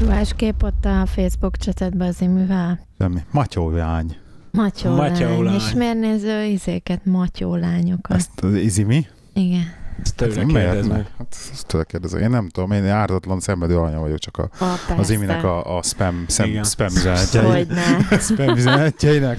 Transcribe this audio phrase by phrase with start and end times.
[0.00, 2.80] Ruhás kép ott a Facebook csetedben az iművel.
[2.98, 3.20] Semmi.
[3.30, 4.16] Matyóvány.
[4.50, 5.42] Matyó, Matyó lány.
[5.42, 5.54] lány.
[5.54, 8.16] És miért néző izéket, matyó lányokat?
[8.16, 9.06] Ezt az izi mi?
[9.32, 9.64] Igen.
[10.02, 10.94] Ezt tőle Hát ne?
[10.94, 11.06] meg.
[11.18, 12.20] Hát ezt tőle kérdezem.
[12.20, 15.82] Én nem tudom, én ártatlan szenvedő alanya vagyok, csak a, A, az iminek a, a
[15.82, 16.64] spam, szem, Igen.
[16.64, 17.44] spam üzenetjei.
[17.44, 17.82] Hogyne.
[18.28, 19.38] spam üzenetjeinek.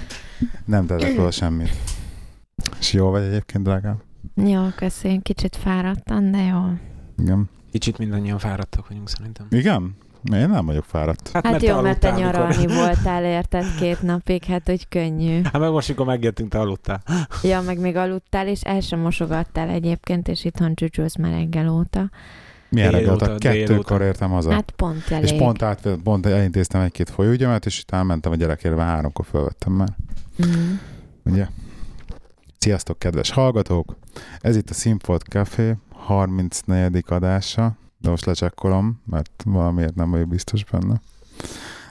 [0.66, 1.72] Nem tettek oda semmit.
[2.80, 3.98] És jó vagy egyébként, drágám?
[4.36, 5.24] Jó, köszönjük.
[5.24, 6.60] Kicsit fáradtam, de jó.
[7.18, 7.50] Igen.
[7.72, 9.46] Kicsit mindannyian fáradtak vagyunk szerintem.
[9.50, 9.96] Igen?
[10.24, 11.30] Én nem vagyok fáradt.
[11.34, 15.42] Hát jó, mert te aludtál, mikor- nyaralni voltál, érted, két napig, hát hogy könnyű.
[15.44, 17.02] Hát meg most, amikor megjöttünk, te aludtál.
[17.44, 22.10] Ja, meg még aludtál, és el sem mosogattál egyébként, és itthon csücsülsz már reggel óta.
[22.70, 23.58] Milyen Délóta, reggelt?
[23.68, 24.52] Kettőkor értem haza.
[24.52, 25.24] Hát pont elég.
[25.24, 29.90] és pont, át, pont elintéztem egy-két folyóügyemet, és utána mentem a gyerekérve, háromkor fölvettem már.
[30.46, 30.74] Mm.
[31.26, 31.48] Ugye?
[32.58, 33.98] Sziasztok, kedves hallgatók!
[34.40, 37.04] Ez itt a Színfolt Café 34.
[37.08, 41.02] adása, de most lecsekkolom, mert valamiért nem vagyok biztos benne.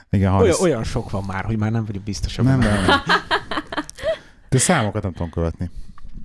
[0.09, 0.59] Igen, 30...
[0.59, 2.59] Olyan, olyan sok van már, hogy már nem vagyok biztos Nem, abban.
[2.59, 2.99] nem, nem.
[4.49, 5.69] De számokat nem tudom követni.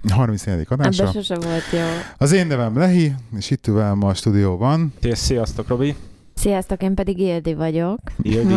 [0.09, 0.67] 34.
[0.71, 1.07] Ebben adása.
[1.13, 1.81] sose volt jó.
[2.17, 4.93] Az én nevem Lehi, és itt ül velem ma a stúdióban.
[5.01, 5.95] Szia- Sziasztok, Robi.
[6.35, 7.99] Sziasztok, én pedig Ildi vagyok.
[8.23, 8.55] Ildi.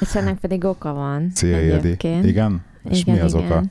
[0.00, 1.30] És ennek pedig oka van.
[1.34, 1.96] Szia, Ildi.
[2.22, 2.64] Igen?
[2.90, 3.46] És igen, mi az igen.
[3.46, 3.62] oka?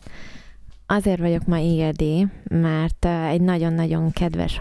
[0.86, 4.58] Azért vagyok ma Ildi, mert uh, egy nagyon-nagyon kedves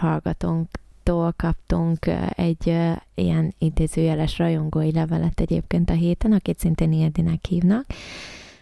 [1.08, 2.06] hallgatónktól kaptunk
[2.38, 2.66] egy
[3.14, 7.84] ilyen idézőjeles rajongói levelet egyébként a héten, akit szintén Ildinek hívnak,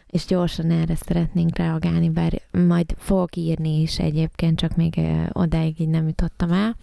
[0.07, 5.01] és gyorsan erre szeretnénk reagálni, bár majd fogok írni is egyébként, csak még
[5.33, 6.77] odáig így nem jutottam el,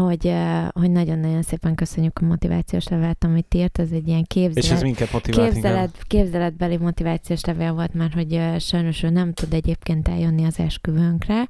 [0.00, 0.34] hogy,
[0.72, 4.64] hogy nagyon-nagyon szépen köszönjük a motivációs levelet, amit írt, ez egy ilyen képzelet.
[4.64, 5.52] És ez minket motivált.
[5.52, 11.48] Képzelet, képzeletbeli motivációs levél volt már, hogy sajnos ő nem tud egyébként eljönni az esküvőnkre,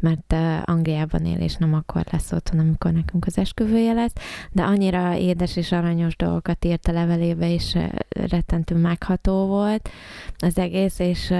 [0.00, 4.12] mert Angliában él, és nem akkor lesz otthon, amikor nekünk az esküvője lesz,
[4.52, 7.76] de annyira édes és aranyos dolgokat írt a levelébe, és
[8.08, 9.88] rettentő megható volt
[10.38, 11.32] az egész, és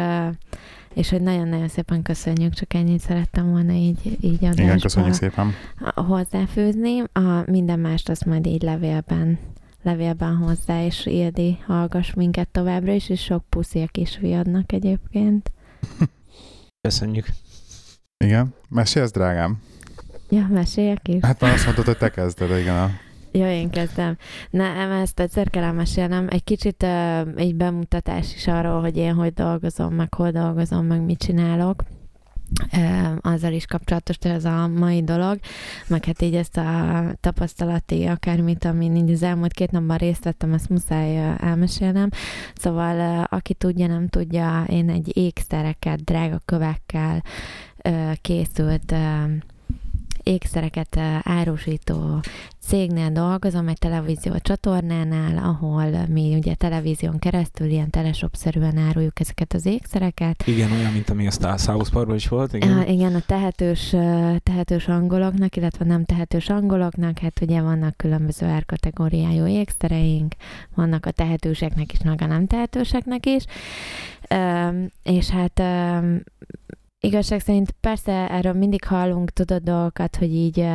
[0.94, 5.52] és hogy nagyon-nagyon szépen köszönjük, csak ennyit szerettem volna így, így adásba Igen, köszönjük szépen.
[5.94, 7.00] hozzáfűzni.
[7.12, 9.38] A minden mást azt majd így levélben
[9.82, 15.50] levélben hozzá, és Ildi hallgass minket továbbra is, és sok puszi a kisfiadnak egyébként.
[16.88, 17.26] Köszönjük.
[18.24, 18.54] Igen?
[18.68, 19.62] Mesélsz, drágám?
[20.28, 21.24] Ja, meséljek is?
[21.24, 22.76] Hát már azt mondtad, hogy te kezdted, igen.
[22.76, 22.90] A...
[23.32, 24.16] Ja, én kezdem.
[24.50, 26.26] Nem, ezt egyszer kell elmesélnem.
[26.30, 31.02] Egy kicsit uh, egy bemutatás is arról, hogy én hogy dolgozom, meg hol dolgozom, meg
[31.02, 31.84] mit csinálok.
[33.20, 35.38] Azzal is kapcsolatos ez a mai dolog,
[35.86, 40.52] meg hát így ezt a tapasztalati akármit, amin így az elmúlt két napban részt vettem,
[40.52, 42.08] ezt muszáj elmesélnem.
[42.54, 47.22] Szóval, aki tudja, nem tudja, én egy ékszerekkel, drága kövekkel
[48.20, 48.94] készült
[50.28, 52.20] ékszereket árusító
[52.60, 59.66] cégnél dolgozom, egy televízió csatornánál, ahol mi ugye televízión keresztül ilyen teleshop-szerűen áruljuk ezeket az
[59.66, 60.46] ékszereket.
[60.46, 62.52] Igen, olyan, mint ami a South Parkban is volt.
[62.52, 62.70] Igen.
[62.70, 63.88] Igen, igen a tehetős,
[64.42, 70.34] tehetős angoloknak, illetve nem tehetős angoloknak, hát ugye vannak különböző árkategóriájú ékszereink,
[70.74, 73.44] vannak a tehetőseknek is, meg a nem tehetőseknek is,
[75.02, 75.62] és hát
[77.00, 80.66] Igazság szerint persze erről mindig hallunk, tudod dolgokat, hogy így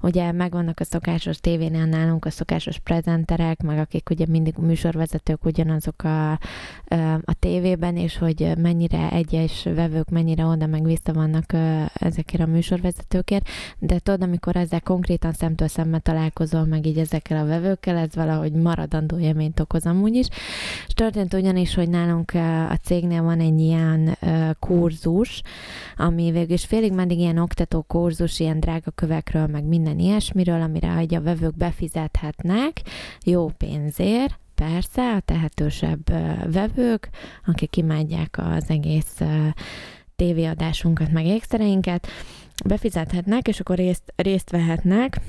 [0.00, 6.02] ugye megvannak a szokásos tévénél nálunk a szokásos prezenterek, meg akik ugye mindig műsorvezetők ugyanazok
[6.02, 6.32] a,
[7.24, 11.52] a tévében, és hogy mennyire egyes vevők mennyire oda meg vissza vannak
[11.94, 13.48] ezekért a műsorvezetőkért,
[13.78, 18.52] de tudod, amikor ezzel konkrétan szemtől szembe találkozol meg így ezekkel a vevőkkel, ez valahogy
[18.52, 20.26] maradandó élményt okoz amúgy is.
[20.86, 22.32] És történt ugyanis, hogy nálunk
[22.70, 24.16] a cégnél van egy ilyen
[24.58, 25.42] kurzus,
[25.96, 31.06] ami végül is félig meddig ilyen oktató kurzus, ilyen drága kövekről, meg minden ilyesmiről, amire
[31.10, 32.80] a vevők befizethetnek.
[33.24, 36.10] Jó pénzért, persze, a tehetősebb
[36.52, 37.08] vevők,
[37.46, 39.20] akik imádják az egész
[40.16, 42.06] tévéadásunkat, meg ékszereinket,
[42.64, 45.20] befizethetnek, és akkor részt, részt vehetnek,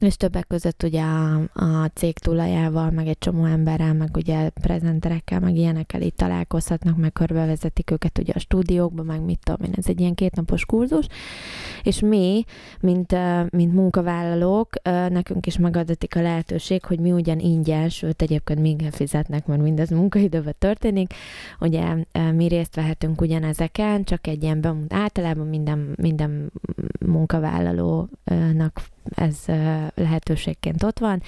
[0.00, 5.40] és többek között ugye a, a cég tulajával, meg egy csomó emberrel, meg ugye prezenterekkel,
[5.40, 9.88] meg ilyenekkel itt találkozhatnak, meg körbevezetik őket ugye a stúdiókba, meg mit tudom én, ez
[9.88, 11.06] egy ilyen kétnapos kurzus,
[11.82, 12.44] és mi,
[12.80, 13.16] mint,
[13.50, 14.68] mint munkavállalók,
[15.08, 19.90] nekünk is megadatik a lehetőség, hogy mi ugyan ingyen, sőt egyébként minket fizetnek, mert mindez
[19.90, 21.14] munkaidőben történik,
[21.60, 21.94] ugye
[22.34, 26.52] mi részt vehetünk ugyanezeken, csak egy ilyen bemut, általában minden, minden
[27.06, 29.36] munkavállalónak ez
[29.94, 31.22] lehetőségként ott van,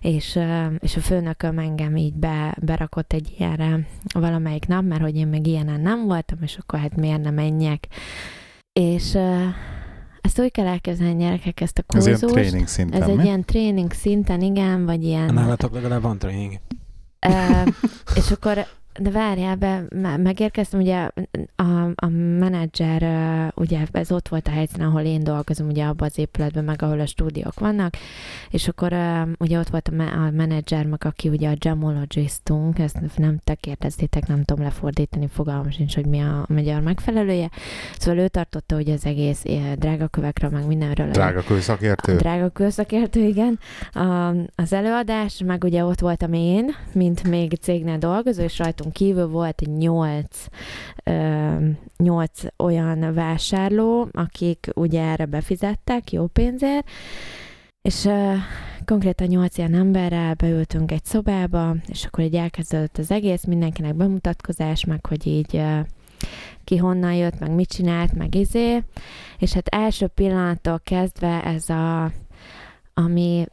[0.00, 0.38] és,
[0.78, 5.46] és a főnököm engem így be, berakott egy ilyenre valamelyik nap, mert hogy én még
[5.46, 7.86] ilyenen nem voltam, és akkor hát miért nem menjek.
[8.72, 9.14] És
[10.20, 13.24] ezt úgy kell elképzelni gyerekek, ezt a Ez ilyen tréning szinten, Ez egy mi?
[13.24, 15.34] ilyen tréning szinten, igen, vagy ilyen...
[15.34, 16.58] Nálatok legalább van tréning.
[17.26, 17.30] Ö,
[18.14, 18.66] és akkor,
[19.00, 21.08] de várjál be, me- megérkeztem, ugye
[21.56, 22.08] a, a
[22.38, 23.02] menedzser,
[23.54, 27.00] ugye ez ott volt a helyszínen, ahol én dolgozom, ugye abban az épületben, meg ahol
[27.00, 27.94] a stúdiók vannak,
[28.50, 28.94] és akkor
[29.38, 33.54] ugye ott volt a, me- a menedzser, meg aki ugye a gemologistunk, ezt nem te
[33.54, 37.50] kérdeztétek, nem tudom lefordítani, fogalmam sincs, hogy mi a magyar megfelelője.
[37.98, 41.10] Szóval ő tartotta ugye az egész ö, drágakövekről, meg mindenről.
[41.10, 42.16] Drága kőszakértő.
[42.16, 43.58] Drága kőszakértő, igen.
[43.92, 49.28] A, az előadás, meg ugye ott voltam én, mint még cégnél dolgozó, és rajtunk kívül
[49.28, 50.46] volt nyolc,
[51.96, 56.88] nyolc olyan vásárló, akik ugye erre befizettek jó pénzért,
[57.82, 58.08] és
[58.84, 64.84] konkrétan nyolc ilyen emberrel beültünk egy szobába, és akkor így elkezdődött az egész, mindenkinek bemutatkozás,
[64.84, 65.62] meg hogy így
[66.64, 68.82] ki honnan jött, meg mit csinált, meg izé,
[69.38, 72.12] és hát első pillanattól kezdve ez a,
[72.94, 73.46] ami,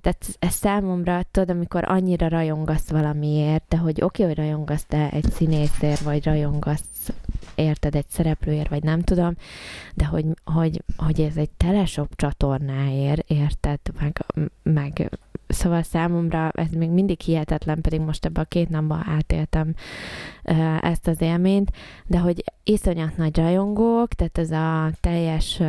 [0.00, 5.30] tehát ez számomra, tudod, amikor annyira rajongasz valamiért, de hogy oké, hogy rajongasz te egy
[5.30, 7.12] színészért, vagy rajongasz
[7.54, 9.34] érted egy szereplőért, vagy nem tudom,
[9.94, 14.24] de hogy, hogy, hogy ez egy teleshop csatornáért, érted, meg,
[14.62, 15.10] meg
[15.48, 19.74] Szóval számomra ez még mindig hihetetlen, pedig most ebben a két napban átéltem
[20.80, 21.70] ezt az élményt,
[22.06, 25.60] de hogy iszonyat nagy rajongók, tehát ez a teljes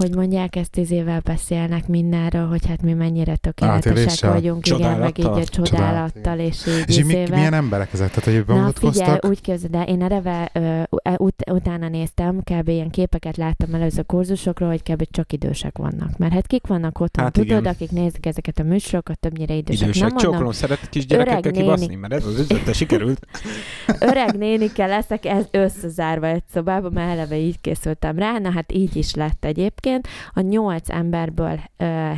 [0.00, 4.32] hogy mondják, ezt tíz évvel beszélnek mindenről, hogy hát mi mennyire tökéletesek Átéléssel?
[4.32, 5.64] vagyunk, igen, meg így a Csodálattal?
[5.64, 8.10] csodálattal, és így És mi, milyen emberek ezek?
[8.10, 10.82] Tehát, hogy Na figyelj, úgy képzeld el, én eleve ö,
[11.16, 12.68] ut- utána néztem, kb.
[12.68, 15.04] ilyen képeket láttam előző kurzusokról, hogy kb.
[15.10, 16.18] csak idősek vannak.
[16.18, 17.72] Mert hát kik vannak otthon, Hát tudod, igen.
[17.72, 19.82] akik nézik ezeket a műsorokat, többnyire idősek.
[19.82, 20.02] Idősek.
[20.02, 22.00] Nem mondom, Csókolom, szeret kis gyerekekkel kibaszni, néni.
[22.00, 23.26] mert ez az üzlete sikerült.
[24.10, 28.96] öreg nénikkel leszek ez összezárva egy szobába, mert eleve így készültem rá, na hát így
[28.96, 29.88] is lett egyébként.
[30.32, 31.60] A nyolc emberből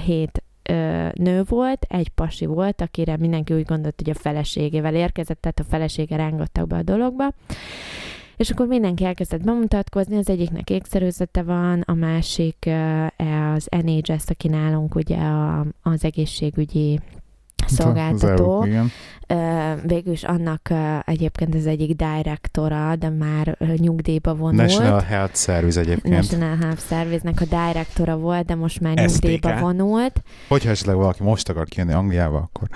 [0.04, 0.42] hét
[1.14, 5.64] nő volt, egy pasi volt, akire mindenki úgy gondolt, hogy a feleségével érkezett, tehát a
[5.64, 7.32] felesége rángattak be a dologba.
[8.36, 13.06] És akkor mindenki elkezdett bemutatkozni, az egyiknek ékszerőzete van, a másik ö,
[13.54, 17.00] az NHS, aki nálunk ugye a, az egészségügyi
[17.66, 18.60] szolgáltató.
[18.60, 18.90] Az EU, igen.
[19.26, 20.72] Ö, végül is annak
[21.04, 24.56] egyébként az egyik direktora, de már nyugdíjba vonult.
[24.56, 26.14] National Health Service egyébként.
[26.14, 29.22] National Health Service-nek a direktora volt, de most már STK.
[29.22, 30.22] nyugdíjba vonult.
[30.48, 32.68] Hogyha esetleg valaki most akar kijönni Angliába, akkor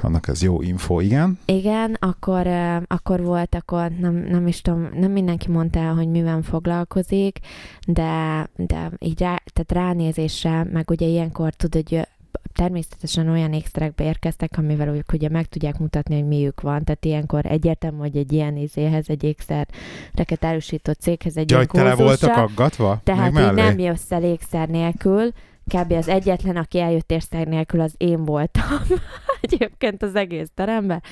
[0.00, 1.38] annak ez jó info, igen.
[1.44, 2.46] Igen, akkor,
[2.86, 7.38] akkor volt, akkor nem, nem is tudom, nem mindenki mondta el, hogy mivel foglalkozik,
[7.86, 12.06] de, de így rá, tehát ránézésre, meg ugye ilyenkor tudod, hogy
[12.54, 16.84] természetesen olyan ékszerekbe érkeztek, amivel ők ugye meg tudják mutatni, hogy miük van.
[16.84, 21.84] Tehát ilyenkor egyértelmű, hogy egy ilyen izéhez, egy ékszereket árusító céghez egy Ja, hogy ilyen
[21.84, 23.00] tele voltak aggatva?
[23.04, 25.30] Tehát így nem jössz el ékszer nélkül,
[25.66, 25.92] kb.
[25.92, 28.80] az egyetlen, aki eljött ékszer nélkül, az én voltam
[29.40, 31.02] egyébként az egész teremben.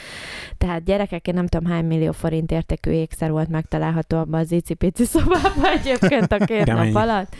[0.59, 5.05] Tehát gyerekek, én nem tudom hány millió forint értékű ékszer volt megtalálható abban az icipici
[5.15, 7.37] szobában egyébként a két nap alatt.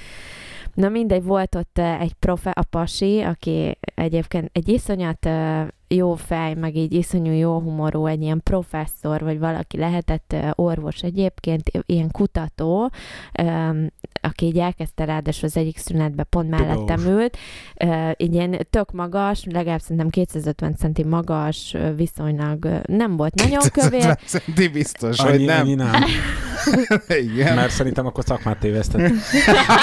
[0.75, 6.15] Na mindegy, volt ott eh, egy profe, a pasi, aki egyébként egy iszonyat eh, jó
[6.15, 11.71] fej, meg így iszonyú jó humorú, egy ilyen professzor, vagy valaki lehetett eh, orvos egyébként,
[11.87, 12.91] ilyen kutató,
[14.21, 17.05] aki így elkezdte ráadásul az egyik szünetben pont mellettem Tudós.
[17.05, 17.37] ült,
[18.17, 24.17] így ilyen tök magas, legalább szerintem 250 centi magas, viszonylag nem volt nagyon kövér, 250
[24.27, 25.61] centi biztos, hogy Annyi, nem.
[25.61, 26.03] annyi nem.
[27.33, 27.55] Igen.
[27.55, 29.13] Mert szerintem akkor szakmát tévesztett.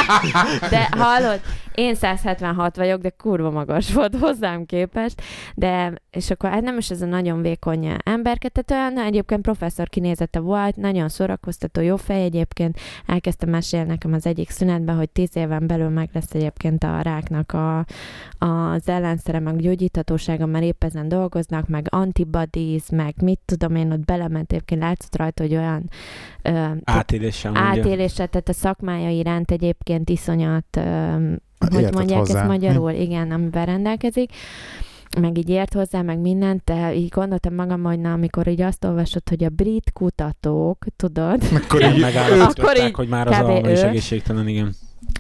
[0.70, 1.42] De hallod,
[1.76, 5.22] én 176 vagyok, de kurva magas volt hozzám képest,
[5.56, 9.90] de és akkor hát nem is ez a nagyon vékony emberke, tehát olyan egyébként professzor
[9.90, 15.30] kinézete volt, nagyon szórakoztató, jó fej egyébként, elkezdte mesélni nekem az egyik szünetben, hogy 10
[15.34, 17.86] éven belül meg lesz egyébként a ráknak a,
[18.46, 24.06] az ellenszere, meg gyógyíthatósága, mert épp ezen dolgoznak, meg antibodies, meg mit tudom én, ott
[24.06, 25.90] belement egyébként látszott rajta, hogy olyan
[26.42, 31.38] ö, Átéléssel átélésre, tehát a szakmája iránt egyébként iszonyat, öm,
[31.72, 32.40] hogy mondják hozzá.
[32.40, 34.32] ezt magyarul, igen, amivel rendelkezik,
[35.18, 38.86] meg így ért hozzá, meg mindent, de így gondoltam magam, hogy na, amikor így azt
[38.86, 42.04] olvasod, hogy a brit kutatók, tudod, Akkor így
[42.40, 44.76] Akkor így hogy már az alma is egészségtelen, igen.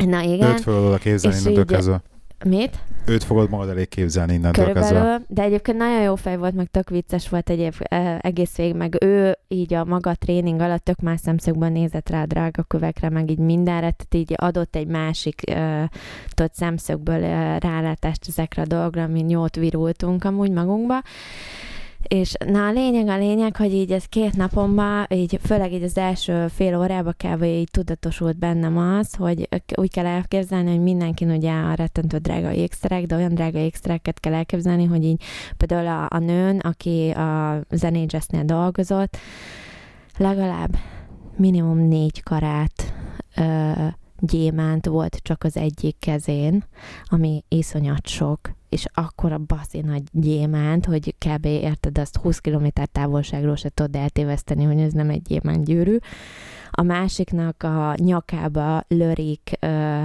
[0.06, 2.02] na igen, őt fogod oda képzelni És így-.
[2.46, 2.80] Mit?
[3.06, 4.88] Őt fogod magad elé képzelni innentől kezdve.
[4.88, 7.74] Körülbelül, de egyébként nagyon jó fej volt, meg tök vicces volt egyéb
[8.20, 12.26] egész végig, meg ő így a maga tréning alatt tök más szemszögből nézett rá a
[12.26, 15.42] drága kövekre, meg így mindenre, tehát így adott egy másik
[16.34, 17.20] tudod, szemszögből
[17.60, 21.02] rálátást ezekre a dolgokra, mi jót virultunk amúgy magunkba.
[22.08, 25.98] És na a lényeg, a lényeg, hogy így ez két napomban, így főleg így az
[25.98, 27.44] első fél órába kb.
[27.44, 33.06] így tudatosult bennem az, hogy úgy kell elképzelni, hogy mindenkin ugye a rettentő drága ékszerek,
[33.06, 35.24] de olyan drága ékszereket kell elképzelni, hogy így
[35.58, 39.18] például a, a nőn, aki a zenégyesznél dolgozott,
[40.18, 40.76] legalább
[41.36, 42.94] minimum négy karát
[43.36, 43.72] ö,
[44.20, 46.64] gyémánt volt csak az egyik kezén,
[47.06, 51.46] ami iszonyat sok, és akkor a baszi nagy gyémánt, hogy kb.
[51.46, 55.98] érted, azt 20 km távolságról se tudod eltéveszteni, hogy ez nem egy gyémánt gyűrű.
[56.72, 60.04] A másiknak a nyakába lörik ö,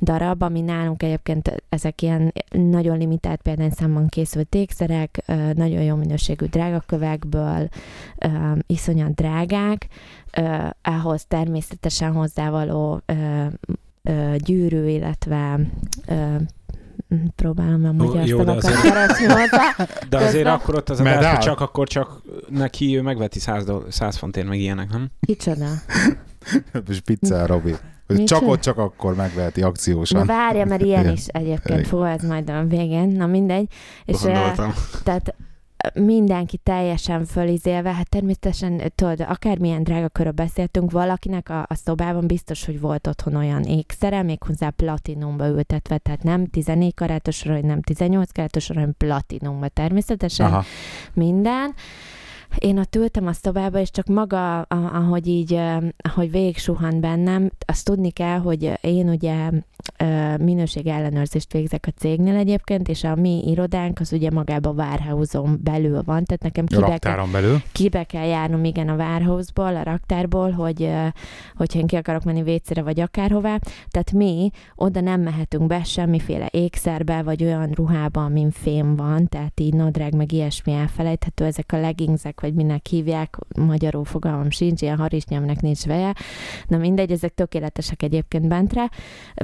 [0.00, 6.46] darab, ami nálunk egyébként ezek ilyen nagyon limitált példányszámban készült ékszerek, ö, nagyon jó minőségű
[6.46, 7.68] drágakövekből,
[8.18, 8.28] ö,
[8.66, 9.86] iszonyat drágák,
[10.36, 13.46] ö, ahhoz természetesen hozzávaló ö,
[14.02, 15.60] ö, gyűrű, illetve
[16.06, 16.36] ö,
[17.36, 19.74] próbálom a magyar jó, de szavakat azért- keresni hozzá.
[20.08, 23.64] De azért Közben- akkor ott az a hogy csak akkor csak neki ő megveti 100,
[23.64, 25.10] doll- 100 fontért meg ilyenek, nem?
[25.20, 25.66] Kicsoda?
[26.90, 27.74] Spiccel, Robi.
[28.06, 30.26] Hogy Mit csak ott, csak akkor megveheti Na akciósan.
[30.26, 31.12] várja, mert ilyen Igen.
[31.12, 31.90] is egyébként Igen.
[31.90, 33.66] volt majd a végén, na mindegy.
[34.04, 34.72] És Gondoltam.
[35.02, 35.34] tehát
[35.94, 42.64] mindenki teljesen fölizélve, hát természetesen, tudod, akármilyen drága körül beszéltünk, valakinek a, a szobában biztos,
[42.64, 48.32] hogy volt otthon olyan ékszere, méghozzá platinumba ültetve, tehát nem 14 karátos, vagy nem 18
[48.32, 50.64] karátos, hanem platinumba természetesen Aha.
[51.12, 51.74] minden.
[52.58, 55.60] Én ott ültem a szobába, és csak maga, ahogy így,
[55.96, 59.50] ahogy végig suhant bennem, azt tudni kell, hogy én ugye
[60.40, 65.58] minőség ellenőrzést végzek a cégnél egyébként, és a mi irodánk az ugye magában a warehouse-on
[65.62, 67.62] belül van, tehát nekem kibe kell, belül.
[67.72, 70.90] kibe kell járnom, igen, a warehouse-ból, a raktárból, hogy
[71.56, 73.58] hogyha én ki akarok menni vécére, vagy akárhová.
[73.90, 79.60] Tehát mi oda nem mehetünk be semmiféle ékszerbe, vagy olyan ruhába, amin fém van, tehát
[79.60, 84.96] így nadrág, meg ilyesmi elfelejthető, ezek a leggingsek, vagy minek hívják, magyarul fogalmam sincs, ilyen
[84.96, 86.14] harisnyámnak nincs veje.
[86.66, 88.90] Na mindegy, ezek tökéletesek egyébként bentre,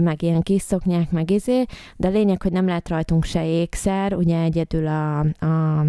[0.00, 1.64] meg ilyen kis szoknyák, meg izé,
[1.97, 5.85] de a lényeg, hogy nem lehet rajtunk se ékszer, ugye egyedül a, a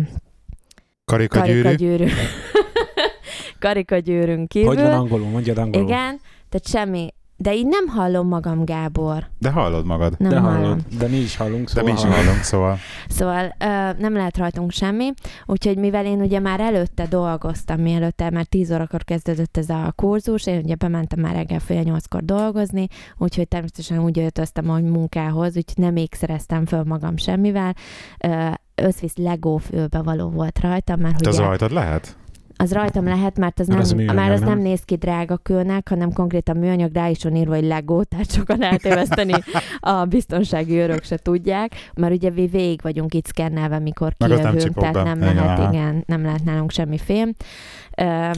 [1.05, 1.61] Karikagyűrű.
[1.61, 2.05] karikagyűrű.
[3.59, 4.67] karikagyűrűn kívül.
[4.67, 5.27] Hogy van angolul?
[5.29, 5.87] Mondjad angolul.
[5.87, 7.13] Igen, tehát semmi.
[7.41, 9.29] De így nem hallom magam, Gábor.
[9.37, 10.15] De hallod magad.
[10.17, 10.61] Nem de hallom.
[10.61, 12.17] hallod, de mi is hallunk, De szóval mi is hallod.
[12.17, 12.77] hallunk, szóval.
[13.07, 13.65] Szóval ö,
[14.01, 15.13] nem lehet rajtunk semmi,
[15.45, 20.45] úgyhogy mivel én ugye már előtte dolgoztam, mielőtt már 10 órakor kezdődött ez a kurzus,
[20.47, 25.83] én ugye bementem már reggel fél nyolckor dolgozni, úgyhogy természetesen úgy öltöztem, hogy munkához, úgyhogy
[25.83, 27.75] nem még szereztem föl magam semmivel.
[28.19, 32.17] Ö, összvisz Lego fülbe való volt rajtam, mert Te az rajtad lehet?
[32.61, 34.59] Az rajtam lehet, mert az nem, az műanyag, már az nem nem?
[34.59, 38.63] néz ki drága kőnek, hanem konkrétan műanyag, rá is van írva, hogy Lego, tehát sokan
[38.63, 39.33] eltéveszteni
[39.79, 44.93] a biztonsági őrök se tudják, mert ugye mi végig vagyunk itt szkennelve, mikor kijövünk, tehát
[44.93, 45.03] be.
[45.03, 47.33] nem Igen, lehet, igen, nem lehet nálunk semmi fém.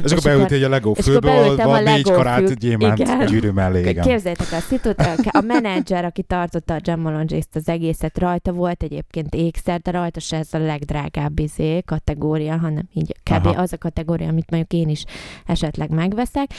[0.03, 3.25] És akkor beültél egy a Lego a van négy karát gyémánt igen.
[3.25, 3.79] gyűrű mellé.
[3.79, 4.03] Igen.
[4.03, 4.99] Képzeljétek el, a, szitut,
[5.31, 10.37] a menedzser, aki tartotta a Gemologist az egészet, rajta volt egyébként ékszer, de rajta se
[10.37, 13.45] ez a legdrágább izé, kategória, hanem így kb.
[13.45, 13.61] Aha.
[13.61, 15.03] az a kategória, amit mondjuk én is
[15.45, 16.51] esetleg megveszek.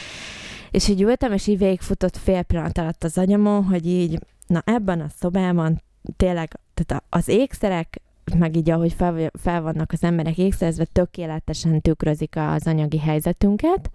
[0.70, 5.00] És így ültem, és így végigfutott fél pillanat alatt az agyamon, hogy így, na ebben
[5.00, 5.82] a szobában
[6.16, 8.00] tényleg, tehát az ékszerek,
[8.38, 13.90] meg így ahogy fel, fel vannak az emberek ékszerezve, tökéletesen tükrözik az anyagi helyzetünket.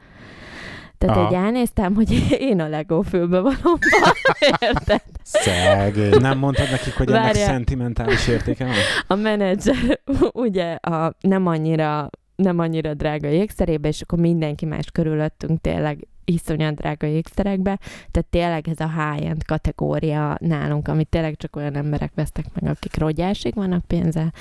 [0.97, 1.27] Tehát Aha.
[1.27, 3.79] így elnéztem, hogy én a Lego fülbe valóban,
[4.59, 5.01] érted?
[5.23, 6.21] Szegény.
[6.21, 7.45] Nem mondtad nekik, hogy ennek Várjál.
[7.45, 8.73] szentimentális értéke van?
[9.07, 9.99] A menedzser
[10.47, 16.75] ugye a nem annyira nem annyira drága ékszerébe, és akkor mindenki más körülöttünk tényleg iszonyat
[16.75, 17.79] drága ékszerekbe,
[18.11, 22.97] tehát tényleg ez a high-end kategória nálunk, amit tényleg csak olyan emberek vesztek meg, akik
[22.97, 24.33] rogyásig vannak pénze.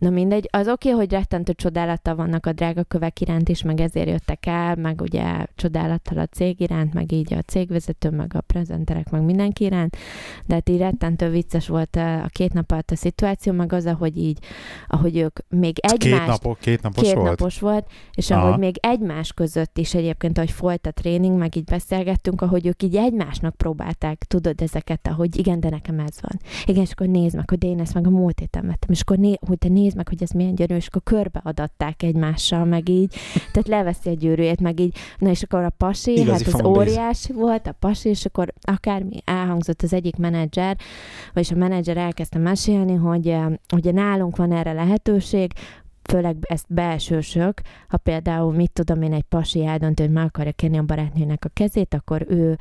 [0.00, 3.80] Na mindegy, az oké, okay, hogy rettentő csodálattal vannak a drága kövek iránt is, meg
[3.80, 8.40] ezért jöttek el, meg ugye csodálattal a cég iránt, meg így a cégvezető, meg a
[8.40, 9.96] prezenterek, meg mindenki iránt,
[10.46, 14.16] de hát így rettentő vicces volt a két nap alatt a szituáció, meg az, ahogy
[14.16, 14.38] így,
[14.86, 17.28] ahogy ők még Két, egymást napok, két napos két volt?
[17.28, 18.46] napos volt, és Aha.
[18.46, 22.82] ahogy még egymás között is egyébként, ahogy folyt a tréning, meg így beszélgettünk, ahogy ők
[22.82, 26.40] így egymásnak próbálták, tudod ezeket, ahogy igen, de nekem ez van.
[26.64, 29.16] Igen, és akkor nézd meg, hogy én ezt meg a múlt héten vettem, és akkor
[29.16, 33.14] né, hogy te nézd meg, hogy ez milyen gyönyörű, és akkor körbeadatták egymással, meg így,
[33.34, 37.32] tehát leveszi a gyűrűjét, meg így, na és akkor a pasi, Igazi hát az óriási
[37.32, 40.76] volt, a pasi, és akkor akármi elhangzott az egyik menedzser,
[41.32, 45.52] vagyis a menedzser elkezdte mesélni, hogy eh, ugye nálunk van erre lehetőség,
[46.02, 50.78] főleg ezt belsősök, ha például mit tudom én, egy pasi eldöntő, hogy meg akarja kenni
[50.78, 52.56] a barátnőnek a kezét, akkor ő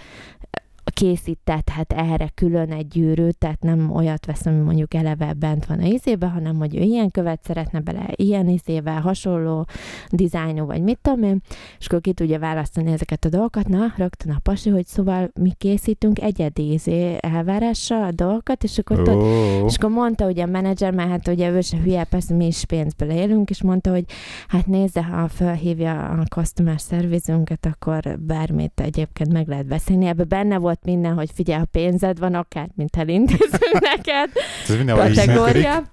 [0.89, 5.85] készítethet erre külön egy gyűrűt, tehát nem olyat vesz, ami mondjuk eleve bent van a
[5.85, 9.65] izébe, hanem hogy ő ilyen követ szeretne bele, ilyen izével, hasonló
[10.09, 11.41] dizájnú, vagy mit tudom én,
[11.79, 13.67] és akkor ki tudja választani ezeket a dolgokat.
[13.67, 19.01] Na, rögtön a pasi, hogy szóval mi készítünk egyedi izé elvárásra a dolgokat, és akkor,
[19.01, 19.23] tud,
[19.65, 22.65] és akkor mondta ugye a menedzser, mert hát ugye ő se hülye, persze mi is
[22.65, 24.05] pénzből élünk, és mondta, hogy
[24.47, 30.05] hát nézze, ha felhívja a customer service-ünket, akkor bármit egyébként meg lehet beszélni.
[30.05, 34.31] Ebben benne volt minden, hogy figyelj, ha pénzed van, akár, mint elintézünk neked,
[34.67, 35.83] ez kategória.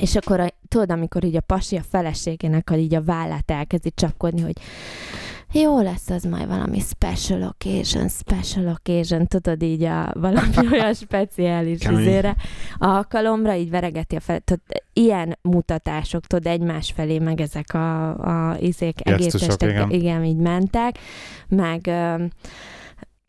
[0.00, 3.92] És akkor a, tudod, amikor így a pasi a feleségének a, így a vállát elkezdi
[3.94, 4.56] csapkodni, hogy
[5.52, 11.80] jó lesz az majd valami special occasion, special occasion, tudod így a valami olyan speciális
[11.84, 12.36] izére
[12.78, 14.62] alkalomra, így veregeti a fel, tudod,
[14.92, 18.08] ilyen mutatások, tudod, egymás felé, meg ezek a,
[18.50, 19.90] a izék egész igen.
[19.90, 20.98] igen, így mentek,
[21.48, 22.24] meg ö,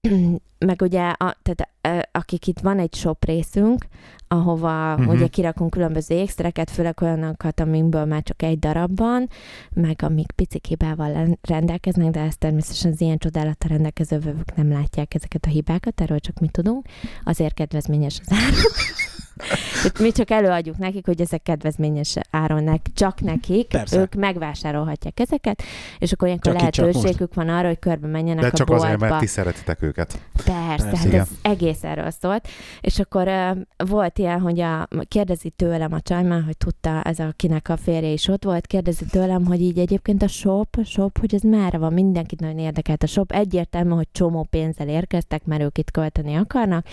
[0.66, 3.86] meg ugye, a, tehát akik itt van egy shop részünk,
[4.28, 5.14] ahova uh-huh.
[5.14, 9.30] ugye kirakunk különböző ékszereket, főleg olyanokat, amikből már csak egy darab van,
[9.74, 15.14] meg amik pici hibával rendelkeznek, de ezt természetesen az ilyen csodálattal rendelkező vevők nem látják
[15.14, 16.86] ezeket a hibákat, erről csak mi tudunk,
[17.24, 18.56] azért kedvezményes az áru.
[20.00, 24.00] Mi csak előadjuk nekik, hogy ezek kedvezményes áron nek, csak nekik, Persze.
[24.00, 25.62] ők megvásárolhatják ezeket,
[26.00, 28.86] és akkor ilyenkor Csak lehetőségük van arra, hogy körbe menjenek De a csak boltba.
[28.86, 30.20] azért, mert ti szeretitek őket.
[30.46, 32.48] Persze, Persze, hát ez egész erről szólt.
[32.82, 33.58] És akkor uh,
[33.90, 38.10] volt ilyen, hogy a, kérdezi tőlem a csaj már, hogy tudta ez, akinek a férje
[38.10, 41.78] is ott volt, kérdezi tőlem, hogy így egyébként a shop, a shop, hogy ez merre
[41.78, 43.32] van, mindenkit nagyon érdekelt a shop.
[43.32, 46.86] Egyértelmű, hogy csomó pénzzel érkeztek, mert ők itt költeni akarnak.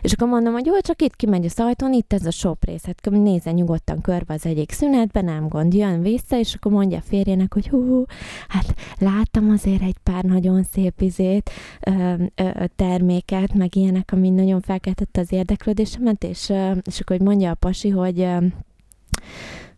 [0.00, 2.84] És akkor mondom, hogy jó, csak itt kimegy a szajtón, itt ez a shop rész.
[2.84, 7.02] Hát nézzen nyugodtan körbe az egyik szünetben, nem gond, jön vissza, és akkor mondja a
[7.08, 8.04] férjének, hogy hú,
[8.48, 14.60] hát láttam azért egy pár nagyon szép izét, ö, ö, terméket, meg ilyenek, ami nagyon
[14.60, 18.36] felkeltette az érdeklődésemet, és, ö, és akkor hogy mondja a pasi, hogy ö,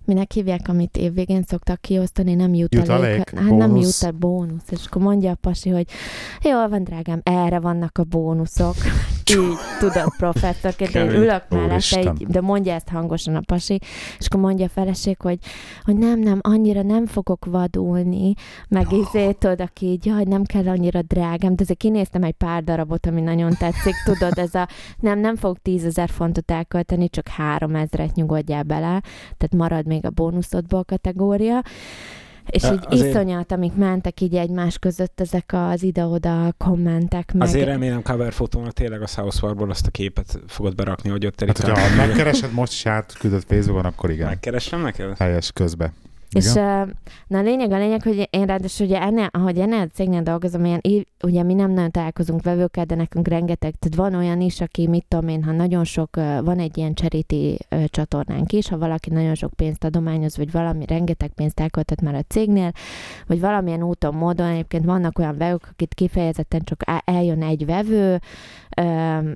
[0.04, 2.86] minek hívják, amit évvégén szoktak kiosztani, nem jutalék.
[2.86, 3.30] Jutalék?
[3.38, 4.02] Hát nem Bónusz?
[4.02, 4.70] jut a bónusz.
[4.70, 5.86] És akkor mondja a pasi, hogy
[6.42, 8.74] jól van, drágám, erre vannak a bónuszok.
[9.30, 13.78] Így, tudod, professzorként, én ülök mellette, így, de mondja ezt hangosan a pasi,
[14.18, 15.38] és akkor mondja a feleség, hogy,
[15.82, 18.32] hogy nem, nem, annyira nem fogok vadulni,
[18.68, 22.64] meg izé, tudod, aki így, jaj, nem kell annyira drágám, de azért kinéztem egy pár
[22.64, 27.74] darabot, ami nagyon tetszik, tudod, ez a, nem, nem fog tízezer fontot elkölteni, csak három
[27.74, 29.02] ezret nyugodjál bele,
[29.36, 31.62] tehát marad még a bónuszodból kategória,
[32.50, 37.48] és így azért- iszonyat, amik mentek így egymás között, ezek az ide-oda kommentek, meg...
[37.48, 41.44] Azért remélem cover fotónak tényleg a South Parkból azt a képet fogod berakni, hogy ott
[41.46, 44.26] Hát, hogyha megkeresed most is átküldött Facebookon, akkor igen.
[44.26, 45.16] Megkeresem neked?
[45.16, 45.92] Helyes közbe.
[46.30, 46.96] És Igen?
[47.26, 50.64] na a lényeg, a lényeg, hogy én ráadásul ugye ennél, ahogy ennél a cégnél dolgozom,
[50.64, 50.80] ilyen,
[51.22, 55.04] ugye mi nem nagyon találkozunk vevőkkel, de nekünk rengeteg, tehát van olyan is, aki mit
[55.08, 56.94] tudom én, ha nagyon sok, van egy ilyen
[57.70, 62.14] uh, csatornánk is, ha valaki nagyon sok pénzt adományoz, vagy valami rengeteg pénzt elköltött már
[62.14, 62.72] a cégnél,
[63.26, 68.20] vagy valamilyen úton, módon, egyébként vannak olyan vevők, akit kifejezetten csak eljön egy vevő,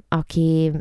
[0.09, 0.73] aki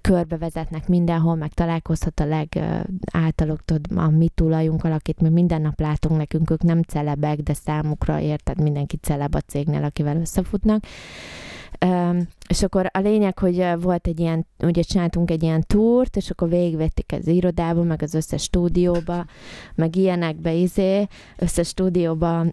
[0.00, 3.60] körbevezetnek mindenhol, meg találkozhat a legáltaluk,
[3.94, 8.62] a mi tulajunkkal, akit mi minden nap látunk nekünk, ők nem celebek, de számukra érted,
[8.62, 10.84] mindenki celeb a cégnél, akivel összefutnak.
[12.48, 16.30] És akkor a lényeg, hogy ö, volt egy ilyen, ugye csináltunk egy ilyen túrt, és
[16.30, 19.24] akkor végigvették az irodába, meg az összes stúdióba,
[19.74, 22.44] meg ilyenekbe izé, összes stúdióba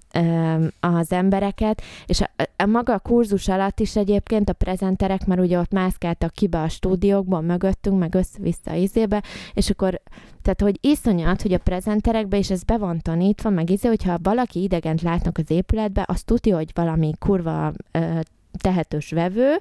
[0.79, 5.59] az embereket, és a, a maga a kurzus alatt is egyébként a prezenterek, mert ugye
[5.59, 10.01] ott mászkáltak ki be a stúdiókban, mögöttünk, meg össze-vissza izébe, és akkor
[10.41, 14.63] tehát, hogy iszonyat, hogy a prezenterekbe, és ez be van tanítva, meg izé, hogyha valaki
[14.63, 18.19] idegent látnak az épületbe, azt tudja, hogy valami kurva ö,
[18.61, 19.55] tehetős vevő,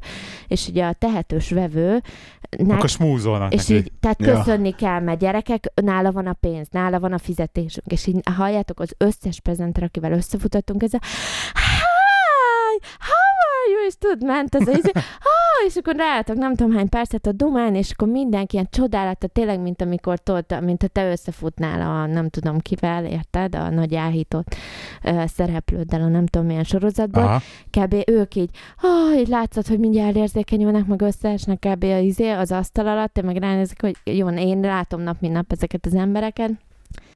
[0.46, 2.02] és ugye a tehetős vevő
[2.68, 3.74] Akkor smúzolnak és neki.
[3.74, 4.34] így, tehát Ja.
[4.36, 8.80] köszönni kell, mert gyerekek, nála van a pénz, nála van a fizetésünk, és így halljátok
[8.80, 10.98] az összes prezenter, akivel összefutottunk, ez a
[11.54, 13.86] Hi, how are you?
[13.86, 15.02] És tud, ment ez a izé, ah,
[15.66, 19.60] és akkor ráálltak nem tudom hány percet a dumán, és akkor mindenki ilyen csodálata, tényleg,
[19.60, 24.56] mint amikor tudod, mint ha te összefutnál a nem tudom kivel, érted, a nagy áhított
[25.04, 27.40] uh, szereplőddel a nem tudom milyen sorozatban, Aha.
[27.70, 27.94] kb.
[28.06, 31.84] ők így, ah, így látszott, hogy mindjárt érzékenyülnek, meg összeesnek kb.
[31.84, 35.52] Az, izé, az asztal alatt, én meg ránézek, hogy jó, én látom nap, mint nap
[35.52, 36.50] ezeket az embereket.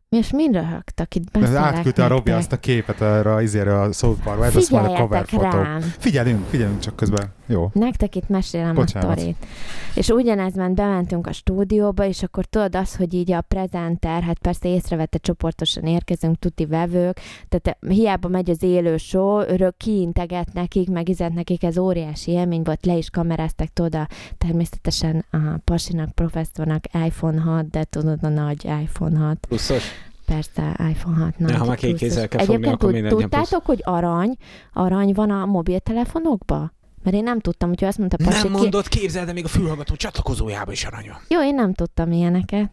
[0.08, 3.92] És mind röhögtek itt Ez beszélek átküldte a Robi azt a képet arra, izére a
[3.92, 5.62] South Parkba, ez az a cover fotó.
[5.98, 7.36] Figyelünk, figyelünk csak közben.
[7.48, 7.70] Jó.
[7.72, 9.10] Nektek itt mesélem Bocsánat.
[9.10, 9.46] a sztorit.
[9.94, 14.38] És ugyanez ment, bementünk a stúdióba, és akkor tudod az, hogy így a prezenter, hát
[14.38, 20.90] persze észrevette csoportosan érkezünk, tuti vevők, tehát hiába megy az élő show, örök kiinteget nekik,
[20.90, 24.08] meg izent nekik, ez óriási élmény volt, le is kameráztak tudod, a,
[24.38, 29.84] természetesen a pasinak, professzornak iPhone 6, de tudod a nagy iPhone 6, Pluszos?
[30.26, 31.54] persze iPhone 6 nagy.
[31.54, 32.08] ha már két pluszos.
[32.08, 33.48] kézzel kell fogni, Egyébként akkor tud- minden ilyen plusz.
[33.48, 34.36] tudtátok, hogy arany,
[34.72, 36.72] arany van a mobiltelefonokba?
[37.08, 39.48] Mert én nem tudtam, hogy azt mondta Pasi, Nem ki- mondod, képzeld, de még a
[39.48, 41.18] fülhallgató csatlakozójába is arany van.
[41.28, 42.70] Jó, én nem tudtam ilyeneket.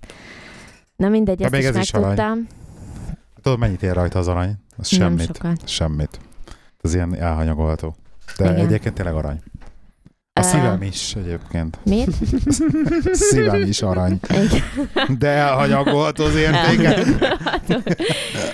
[0.96, 2.08] Na mindegy, De ezt még is ez is arany.
[2.08, 2.48] megtudtam.
[3.42, 4.52] Tudod, mennyit ér rajta az arany?
[4.78, 5.26] Az Nem semmit.
[5.36, 5.68] sokat.
[5.68, 6.20] Semmit.
[6.82, 7.96] Az ilyen elhanyagolható.
[8.38, 8.66] De Igen.
[8.66, 9.42] egyébként tényleg arany.
[10.40, 11.80] A szívem is egyébként.
[11.84, 12.10] Mit?
[13.30, 14.20] Szívem is arany.
[14.30, 15.18] Igen.
[15.18, 17.04] De elhanyagolható az értéke.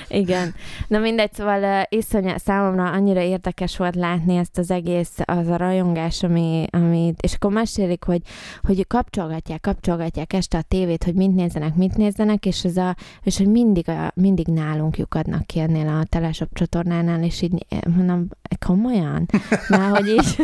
[0.08, 0.54] Igen.
[0.88, 6.24] Na mindegy, szóval iszonyá, számomra annyira érdekes volt látni ezt az egész, az a rajongás,
[6.24, 8.22] ami, ami és akkor mesélik, hogy,
[8.62, 13.38] hogy kapcsolgatják, kapcsolgatják este a tévét, hogy mit nézzenek, mit nézzenek, és, ez a, és
[13.38, 18.28] hogy mindig, a, mindig nálunk lyukadnak ki ennél a Teleshop csatornánál, és így eh, mondom,
[18.60, 19.26] komolyan?
[19.70, 20.36] Már hogy így,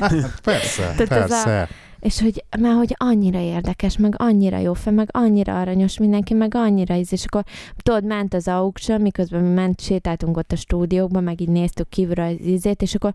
[0.43, 1.67] Persze, ez a- persze.
[1.99, 6.55] És hogy, mert hogy annyira érdekes, meg annyira jó fel, meg annyira aranyos mindenki, meg
[6.55, 7.43] annyira íz, és akkor
[7.77, 12.25] tudod, ment az auction, miközben mi ment, sétáltunk ott a stúdiókban, meg így néztük kívülről
[12.25, 13.11] az ízét, és akkor,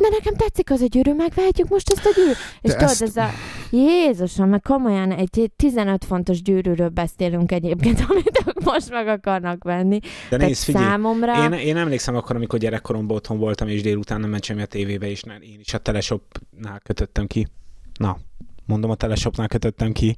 [0.00, 2.30] de nekem tetszik az a gyűrű, megvehetjük most ezt a gyűrű.
[2.60, 3.28] És tudod, ezt- ez a,
[3.70, 9.98] Jézusom, meg komolyan egy 15 fontos gyűrűről beszélünk egyébként, amit most meg akarnak venni.
[10.30, 11.44] De nézd, figyelj, számomra...
[11.44, 15.10] Én, én emlékszem akkor, amikor gyerekkoromban otthon voltam, és délután nem ment semmi a tévébe,
[15.10, 17.46] és én is a Teleshopnál kötöttem ki.
[17.98, 18.16] Na,
[18.66, 20.16] mondom, a Teleshopnál kötöttem ki.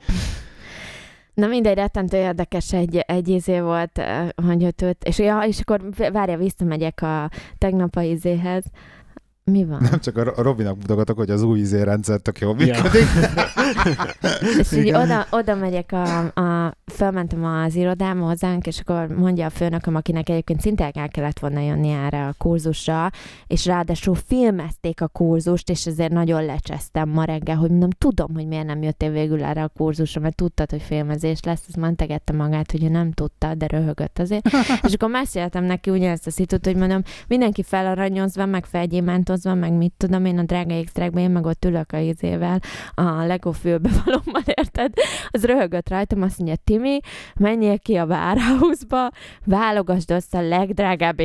[1.34, 5.80] Na mindegy, rettentő érdekes egy, egy izé volt, eh, hogy ott és, ja, és akkor
[6.12, 8.64] várja, visszamegyek a tegnap a izéhez.
[9.50, 9.78] Mi van?
[9.90, 12.82] Nem csak a Robinak mutogatok, hogy az új izérendszer tök jól Ja.
[12.82, 13.06] működik.
[14.58, 19.50] És így oda, oda megyek, a, a, felmentem az irodába hozzánk, és akkor mondja a
[19.50, 23.10] főnököm, akinek egyébként szinte el kellett volna jönni erre a kurzusra,
[23.46, 28.46] és ráadásul filmezték a kurzust, és ezért nagyon lecsesztem ma reggel, hogy mondom, tudom, hogy
[28.46, 32.70] miért nem jöttél végül erre a kurzusra, mert tudtad, hogy filmezés lesz, az mentegette magát,
[32.70, 34.48] hogy ő nem tudta, de röhögött azért.
[34.86, 38.64] és akkor meséltem neki ugyanezt a szitut, hogy mondom, mindenki felaranyozva, meg
[39.40, 42.60] felgyémántozva, meg mit tudom én a drága x én meg ott ülök a izével,
[42.94, 44.92] a Lego fülbevalómmal, érted?
[45.28, 47.00] Az röhögött rajtam, azt mondja, Timi,
[47.34, 49.10] menjél ki a Warehouse-ba,
[49.44, 51.16] válogasd össze a legdrágább.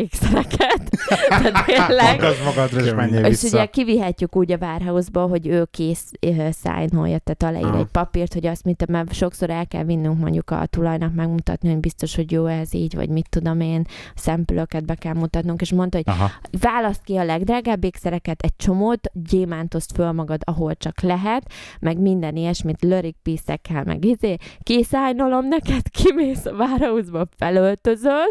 [1.30, 2.20] Tehát tényleg.
[2.20, 6.12] Magad magadra, és menjél És ugye kivihetjük úgy a Warehouse-ba, hogy ő kész
[6.52, 7.80] szájnolja, tehát aláír Aha.
[7.80, 11.80] egy papírt, hogy azt, mint mert sokszor el kell vinnünk mondjuk a tulajnak megmutatni, hogy
[11.80, 15.98] biztos, hogy jó ez így, vagy mit tudom én, szempülöket be kell mutatnunk, és mondta,
[15.98, 16.32] hogy Aha.
[16.62, 22.36] választ ki a legdrágább ékszereket, egy csomót, gyémántozd föl magad, ahol csak lehet, meg minden
[22.36, 28.26] ilyesmit, lörik piszekkel, meg izé, kiszájnolom neked, kimész a várauzba, felöltözöl,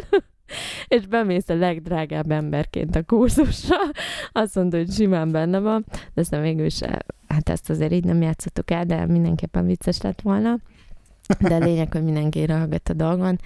[0.94, 3.76] és bemész a legdrágább emberként a kurzusra.
[4.32, 6.80] Azt mondta, hogy simán benne van, de aztán végül is,
[7.28, 10.58] hát ezt azért így nem játszottuk el, de mindenképpen vicces lett volna.
[11.40, 13.38] De a lényeg, hogy mindenki röhögött a dolgon.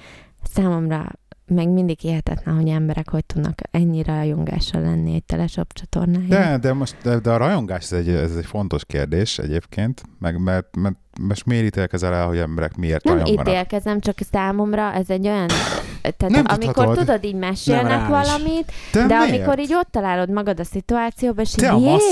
[0.43, 1.09] Számomra
[1.49, 6.29] meg mindig hihetetlen, hogy emberek hogy tudnak ennyire rajongással lenni egy teleshop csatornáján.
[6.29, 10.41] De, de, most, de, de a rajongás ez egy, ez egy fontos kérdés egyébként, meg
[10.41, 15.27] mert, mert most miért ítélkezel el, hogy emberek miért Nem ítélkezem, csak számomra ez egy
[15.27, 15.49] olyan...
[16.17, 16.97] Tehát Nem amikor tudhatod.
[16.97, 19.33] tudod, így mesélnek valamit, De, de miért?
[19.33, 22.03] amikor így ott találod magad a szituációban, és Te így a Mass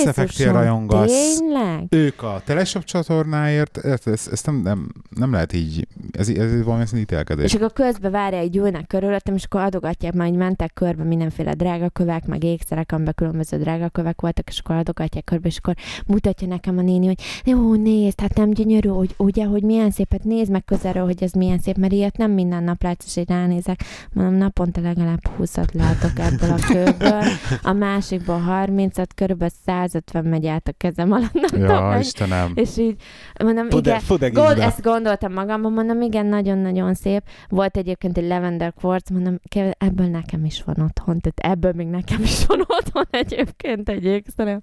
[1.39, 1.87] tényleg?
[1.89, 6.83] Ők a Teleshop csatornáért, ezt, ezt, ezt nem, nem, nem lehet így, ez, ez valami
[6.83, 7.45] ez ítélkezés.
[7.45, 12.27] És akkor közben várja, hogy ülnek körülöttem, és akkor adogatják, majd mentek körbe mindenféle drágakövek,
[12.27, 15.75] meg ékszerek, amiben különböző drágakövek voltak, és akkor adogatják körbe, és akkor
[16.07, 20.13] mutatja nekem a néni, hogy jó, nézd, hát nem gyönyörű, hogy ugye, hogy milyen szép,
[20.13, 23.17] hát nézd meg közelről, hogy ez milyen szép, mert ilyet nem minden nap látsz, és
[23.17, 23.81] így ránézek.
[24.13, 27.23] Mondom, naponta legalább 20 látok ebből a kőből,
[27.63, 32.01] a másikból 30-at, körülbelül 150 megy át a kezem alatt, nem tudom, Ja, meg.
[32.01, 32.53] Istenem.
[32.55, 32.97] és így
[33.45, 34.43] mondom, Fude, igen, fudegizbe.
[34.45, 37.23] Gold, ezt gondoltam magamban, mondom, igen, nagyon-nagyon szép.
[37.49, 39.41] Volt egyébként egy Lavender Quartz, mondom,
[39.79, 44.61] ebből nekem is van otthon, tehát ebből még nekem is van otthon egyébként egy ékszerem.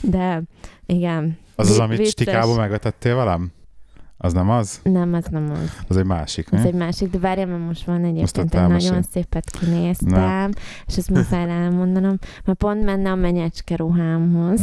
[0.00, 0.42] De
[0.86, 2.12] igen, Az az, amit vicces.
[2.12, 3.52] stikába megvetettél velem?
[4.16, 4.80] Az nem az?
[4.82, 5.76] nem, az nem az.
[5.88, 6.66] Az egy másik, Ez ne?
[6.66, 10.10] egy másik, de várjál, mert most van egyébként egy nagyon szépet kinéztem,
[10.50, 10.58] Na.
[10.86, 14.60] és ezt muszáj elmondanom, mert pont menne a menyecske ruhámhoz.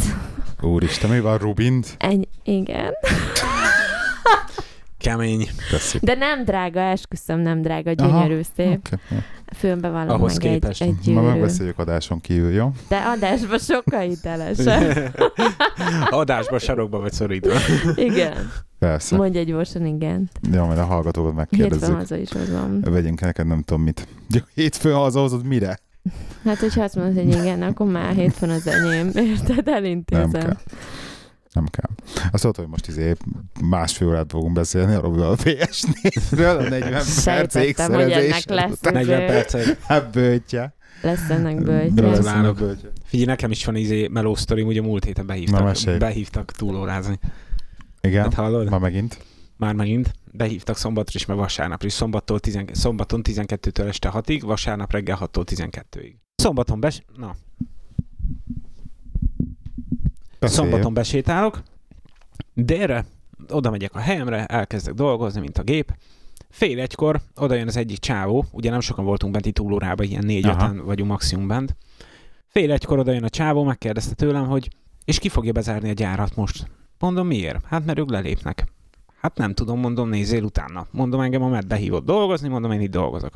[0.61, 1.95] Úristen, mi van, Rubint?
[1.99, 2.93] Egy, igen.
[5.01, 5.47] Kemény.
[5.69, 5.99] Köszi.
[6.01, 8.87] De nem drága, esküszöm, nem drága, gyönyörű szép.
[8.93, 9.19] Okay.
[9.55, 10.81] Főnbe van Ahhoz meg egy, képest.
[10.81, 11.19] egy Ma gyűrű.
[11.19, 12.71] megbeszéljük adáson kívül, jó?
[12.87, 15.15] De adásban sokkal hitelesebb.
[16.09, 17.53] Adásba, sarokba vagy szorítva.
[18.09, 18.51] Igen.
[18.79, 19.15] Persze.
[19.17, 20.29] Mondj egy gyorsan igen.
[20.53, 21.95] Jó, majd a hallgatókat Hétfőn megkérdezzük.
[21.95, 22.81] haza is hozom.
[22.81, 24.07] Vegyünk neked nem tudom mit.
[24.29, 25.79] Jó, hétfőn hazahozod mire?
[26.43, 29.09] Hát, hogyha azt mondod, hogy igen, akkor már hétfőn az enyém.
[29.15, 29.65] Érted?
[29.65, 30.31] Nem Elintézem.
[30.31, 30.57] kell.
[31.53, 31.89] Nem kell.
[32.31, 33.13] Azt mondta, hogy most izé
[33.61, 38.45] másfél órát fogunk beszélni a Robival a PS4-ről, a 40 perc Sejtettem, hogy ennek ékszerezés.
[38.45, 39.79] lesz, 40 izé, percet.
[39.83, 40.73] Hát bőtje.
[41.01, 41.91] lesz ennek bölcs.
[41.93, 42.57] Gratulálok.
[42.57, 42.89] Bőtje.
[43.03, 45.97] Figyelj, nekem is van izé meló sztorim, ugye múlt héten Na, behívtak, mesélj.
[45.97, 47.19] behívtak túlórázni.
[48.01, 48.69] Igen, Hát hallod?
[48.69, 49.17] ma megint.
[49.57, 50.13] Már megint.
[50.31, 51.93] Behívtak szombatra is, meg vasárnapra is.
[51.93, 56.13] Szombattól 10, szombaton 12-től este 6-ig, vasárnap reggel 6-tól 12-ig.
[56.35, 57.03] Szombaton bes...
[57.15, 57.35] Na,
[60.41, 60.69] Beszélj.
[60.69, 61.61] Szombaton besétálok,
[62.53, 63.05] délre,
[63.49, 65.93] oda megyek a helyemre, elkezdek dolgozni, mint a gép.
[66.49, 70.25] Fél egykor oda jön az egyik csávó, ugye nem sokan voltunk bent itt túlórában, ilyen
[70.25, 71.75] négy öten vagyunk maximum bent.
[72.47, 74.69] Fél egykor oda jön a csávó, megkérdezte tőlem, hogy
[75.05, 76.67] és ki fogja bezárni a gyárat most?
[76.99, 77.65] Mondom, miért?
[77.65, 78.65] Hát mert ők lelépnek.
[79.15, 80.87] Hát nem tudom, mondom, nézzél utána.
[80.91, 83.33] Mondom, engem a med behívott dolgozni, mondom, én itt dolgozok.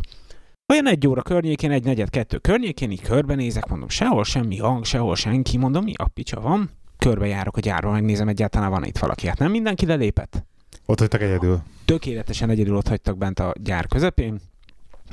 [0.73, 5.15] Olyan egy óra környékén, egy negyed kettő környékén, így körbenézek, mondom, sehol semmi hang, sehol
[5.15, 6.69] senki, mondom, mi a picsa van?
[7.05, 9.27] Körbejárok a gyárba, megnézem egyáltalán van itt valaki.
[9.27, 10.43] Hát nem mindenki lelépett?
[10.85, 11.61] Ott hagytak egyedül.
[11.85, 14.39] Tökéletesen egyedül ott hagytak bent a gyár közepén.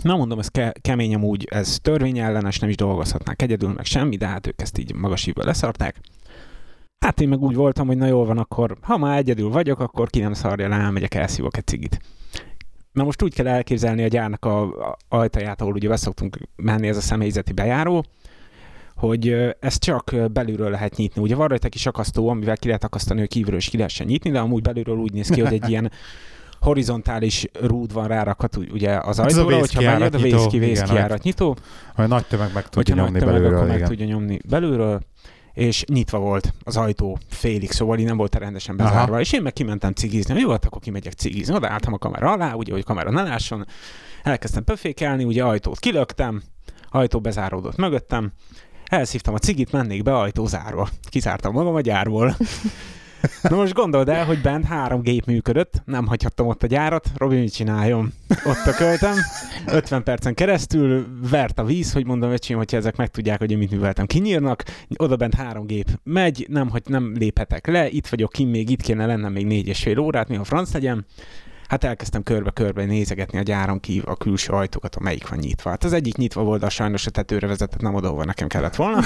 [0.02, 4.26] Na mondom, ez ke- kemény amúgy, ez törvényellenes, nem is dolgozhatnák egyedül, meg semmi, de
[4.26, 6.00] hát ők ezt így magas hívvel leszarták.
[6.98, 10.10] Hát én meg úgy voltam, hogy na jól van, akkor ha már egyedül vagyok, akkor
[10.10, 12.00] ki nem szarja le, elmegyek, elszívok egy cigit.
[12.92, 16.96] Na most úgy kell elképzelni a gyárnak a a ajtaját, ahol ugye beszoktunk menni, ez
[16.96, 18.04] a személyzeti bejáró,
[19.06, 21.22] hogy ezt csak belülről lehet nyitni.
[21.22, 24.30] Ugye van rajta kis akasztó, amivel ki lehet akasztani, hogy kívülről is ki lehessen nyitni,
[24.30, 25.90] de amúgy belülről úgy néz ki, hogy egy ilyen
[26.60, 31.56] horizontális rúd van rárakat ugye az Hát ajtóra, hogyha benyed, a vészki, igen, vészkijárat nyitó,
[31.94, 33.66] Hogy nagy tömeg meg tudja hogyha nagy nyomni tömeg, akkor belőle.
[33.66, 33.88] meg Igen.
[33.88, 35.00] tudja nyomni belülről,
[35.52, 38.88] és nyitva volt az ajtó félig, szóval így nem volt rendesen Aha.
[38.88, 42.52] bezárva, és én meg kimentem cigizni, jó, hát akkor kimegyek cigizni, odaálltam a kamera alá,
[42.52, 43.66] ugye, hogy a kamera ne lásson,
[44.22, 46.42] elkezdtem pöfékelni, ugye ajtót kilöktem,
[46.90, 48.32] ajtó bezáródott mögöttem,
[48.92, 50.88] elszívtam a cigit, mennék be, ajtó zárva.
[51.08, 52.36] Kizártam magam a gyárból.
[53.42, 57.36] Na most gondold el, hogy bent három gép működött, nem hagyhattam ott a gyárat, Robi
[57.36, 58.12] mit csináljon?
[58.44, 59.14] Ott a költem,
[59.66, 63.70] 50 percen keresztül vert a víz, hogy mondom, öcsém, hogyha ezek megtudják, hogy én mit
[63.70, 64.64] műveltem, kinyírnak,
[64.96, 68.82] oda bent három gép megy, nem, hogy nem léphetek le, itt vagyok kim, még itt
[68.82, 71.06] kéne lennem még négy és fél órát, mi a franc legyen.
[71.72, 75.70] Hát elkezdtem körbe-körbe nézegetni a gyáron kívül a külső ajtókat, amelyik van nyitva.
[75.70, 78.74] Hát az egyik nyitva volt, de sajnos a tetőre vezetett, nem oda, hova nekem kellett
[78.74, 79.00] volna.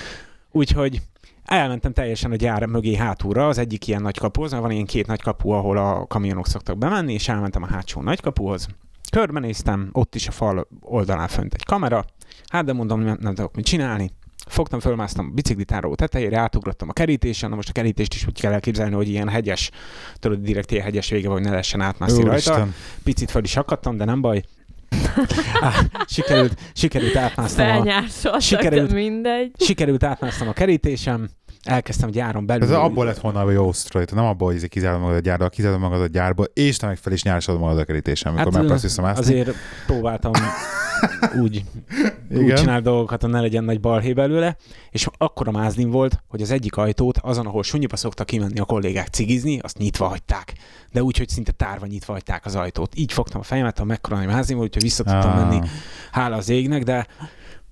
[0.50, 1.02] Úgyhogy
[1.44, 5.06] elmentem teljesen a gyár mögé hátulra, az egyik ilyen nagy kapuhoz, mert van ilyen két
[5.06, 8.66] nagy kapu, ahol a kamionok szoktak bemenni, és elmentem a hátsó nagy kapuhoz.
[9.10, 12.04] Körbenéztem, ott is a fal oldalán fönt egy kamera,
[12.46, 14.10] hát de mondom, nem, nem tudok mit csinálni.
[14.46, 18.52] Fogtam, fölmásztam a biciklitáró tetejére, átugrottam a kerítésen, na most a kerítést is úgy kell
[18.52, 19.70] elképzelni, hogy ilyen hegyes,
[20.18, 22.30] tudod, direkt ilyen hegyes vége, vagy ne lehessen átmászni rajta.
[22.32, 22.74] Úristen.
[23.04, 24.42] Picit föl is akadtam, de nem baj.
[25.60, 25.72] Á,
[26.06, 27.66] sikerült, sikerült átmásztam
[28.24, 28.88] a, Sikerült.
[28.88, 29.50] de mindegy.
[29.58, 31.28] sikerült átmásztam a kerítésem,
[31.62, 32.64] elkezdtem a gyáron belül.
[32.64, 35.78] Ez abból lett volna a jó sztori, nem abból, hogy kizárod magad a gyárból, kizárod
[35.78, 39.22] magad a gyárból, és meg fel is nyársod magad a kerítésen, amikor Hát, megpróbálsz visszamászni.
[39.22, 40.32] Azért próbáltam
[41.40, 41.64] úgy,
[42.36, 42.56] úgy Igen.
[42.56, 44.56] csinálni dolgokat, hogy ne legyen nagy balhé belőle,
[44.90, 49.06] és akkora mázlim volt, hogy az egyik ajtót, azon, ahol sunyiba szoktak kimenni a kollégák
[49.08, 50.52] cigizni, azt nyitva hagyták.
[50.92, 52.96] De úgy, hogy szinte tárva nyitva hagyták az ajtót.
[52.96, 55.48] Így fogtam a fejemet, a mekkora nagy mázlim volt, úgyhogy vissza tudtam Ah.
[55.48, 55.66] menni
[56.12, 57.06] hála az égnek, de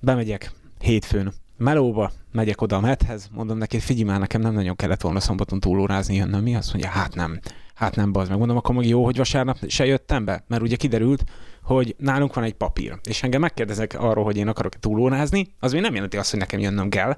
[0.00, 5.00] bemegyek hétfőn melóba, megyek oda a medhez, mondom neki, figyelj már, nekem nem nagyon kellett
[5.00, 6.56] volna szombaton túlórázni jönnöm, mi?
[6.56, 7.40] Azt mondja, hát nem,
[7.74, 8.38] hát nem, bazd meg.
[8.38, 11.24] Mondom, akkor meg jó, hogy vasárnap se jöttem be, mert ugye kiderült,
[11.62, 15.80] hogy nálunk van egy papír, és engem megkérdezek arról, hogy én akarok túlórázni, az még
[15.80, 17.16] nem jelenti azt, hogy nekem jönnöm kell,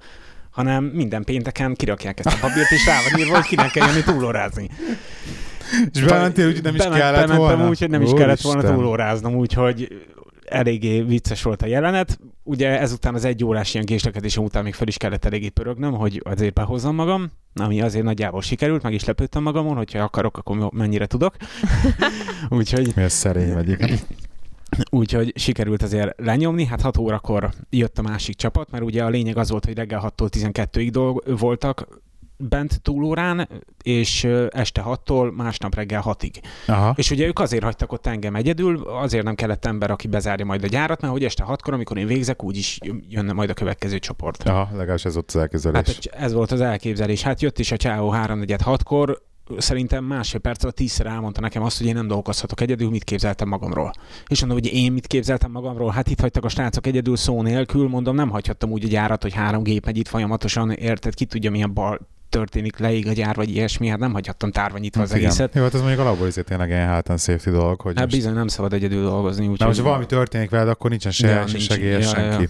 [0.50, 4.02] hanem minden pénteken kirakják ezt a papírt, és rá van írva, hogy kinek kell jönni
[4.02, 4.68] túlórázni.
[5.92, 7.68] És bementél úgy, hogy nem is Bement- kellett bementem volna?
[7.68, 8.78] úgy, hogy nem is kellett volna Úristen.
[8.80, 10.06] túlóráznom, úgyhogy
[10.44, 12.18] eléggé vicces volt a jelenet.
[12.42, 16.20] Ugye ezután az egy órás ilyen késlekedésem után még fel is kellett eléggé pörögnem, hogy
[16.24, 21.06] azért behozzam magam, ami azért nagyjából sikerült, meg is lepődtem magamon, hogyha akarok, akkor mennyire
[21.06, 21.36] tudok.
[22.48, 23.76] úgyhogy, Mi ez szerény vagy,
[24.90, 26.64] úgyhogy sikerült azért lenyomni.
[26.64, 30.12] Hát 6 órakor jött a másik csapat, mert ugye a lényeg az volt, hogy reggel
[30.16, 31.86] 6-tól 12-ig dolg- voltak
[32.48, 33.48] bent túlórán,
[33.82, 36.42] és este 6-tól másnap reggel 6-ig.
[36.66, 36.92] Aha.
[36.96, 40.64] És ugye ők azért hagytak ott engem egyedül, azért nem kellett ember, aki bezárja majd
[40.64, 42.78] a gyárat, mert hogy este hatkor, amikor én végzek, úgyis
[43.08, 44.48] jönne majd a következő csoport.
[44.48, 45.86] Aha, legalábbis ez ott az elképzelés.
[45.86, 47.22] Hát ez volt az elképzelés.
[47.22, 49.22] Hát jött is a csáó 3 4 6 kor
[49.58, 53.48] szerintem másfél perc alatt tízszer elmondta nekem azt, hogy én nem dolgozhatok egyedül, mit képzeltem
[53.48, 53.92] magamról.
[54.26, 57.88] És mondom, hogy én mit képzeltem magamról, hát itt hagytak a srácok egyedül szó nélkül,
[57.88, 61.50] mondom, nem hagyhattam úgy a gyárat, hogy három gép megy itt folyamatosan, érted, ki tudja
[61.50, 65.18] milyen bal történik, leég a gyár, vagy ilyesmi, hát nem hagyhattam tárva nyitva az Hát
[65.18, 65.30] igen.
[65.30, 65.54] egészet.
[65.54, 68.34] Jó, hát ez mondjuk alapból is tényleg ilyen and safety dolog, hogy Hát most, bizony
[68.34, 69.44] nem szabad egyedül dolgozni.
[69.44, 71.98] na, Úgyhogy most ha valami történik veled, akkor nincsen se, Ja, se nincs- segély, ja,
[71.98, 72.06] ja.
[72.06, 72.48] senki.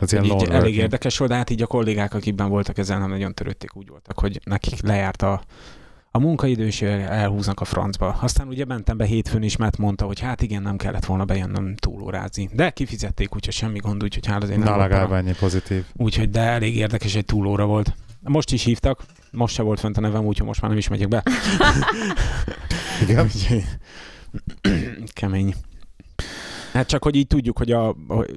[0.00, 0.74] Az ilyen így elég working.
[0.74, 4.18] érdekes volt, de hát így a kollégák, akikben voltak ezzel nem nagyon törődték, úgy voltak,
[4.20, 5.42] hogy nekik lejárt a,
[6.10, 8.16] a munkaidő, és elhúznak a francba.
[8.20, 11.74] Aztán ugye mentem be hétfőn is, mert mondta, hogy hát igen, nem kellett volna bejönnöm
[11.76, 12.48] túlórázni.
[12.52, 15.84] De kifizették, úgyhogy semmi gond, úgyhogy hát azért nem Na, legalább ennyi pozitív.
[15.96, 17.92] Úgyhogy de elég érdekes, egy túlóra volt.
[18.20, 21.08] Most is hívtak, most se volt fent a nevem, úgyhogy most már nem is megyek
[21.08, 21.22] be.
[23.02, 23.30] Igen.
[25.12, 25.54] Kemény.
[26.72, 27.96] Hát csak, hogy így tudjuk, hogy a,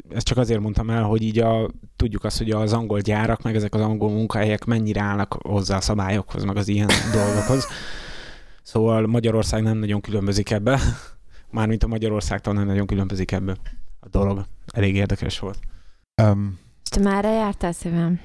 [0.10, 3.56] ezt csak azért mondtam el, hogy így a, tudjuk azt, hogy az angol gyárak, meg
[3.56, 7.68] ezek az angol munkahelyek mennyire állnak hozzá a szabályokhoz, meg az ilyen dolgokhoz.
[8.64, 10.80] Szóval Magyarország nem nagyon különbözik ebbe.
[11.50, 13.56] Mármint a Magyarországtól nem nagyon különbözik ebbe
[14.00, 14.46] a dolog.
[14.68, 15.60] Elég érdekes volt.
[16.22, 18.20] Um, te már jártál szívem?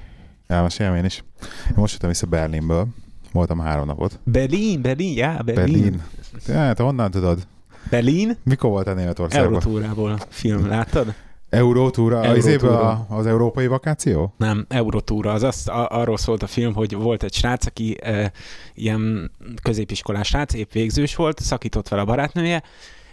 [0.47, 1.23] Elmeséljem én is.
[1.67, 2.87] Én most jöttem vissza Berlinből.
[3.31, 4.19] Voltam három napot.
[4.23, 5.55] Berlin, Berlin, já, Berlin.
[5.55, 6.03] Berlin.
[6.47, 7.47] Ja, te honnan tudod?
[7.89, 9.53] Berlin, Mikor voltál Németországban?
[9.53, 11.13] Eurotúrából film, láttad?
[11.49, 12.19] Eurótúra?
[12.19, 12.51] Az, Eurótúra.
[12.51, 14.33] évben a, az európai vakáció?
[14.37, 15.31] Nem, Eurotúra.
[15.31, 18.31] Az azt, a, arról szólt a film, hogy volt egy srác, aki e,
[18.73, 19.31] ilyen
[19.61, 22.63] középiskolás srác, épp végzős volt, szakított vele a barátnője,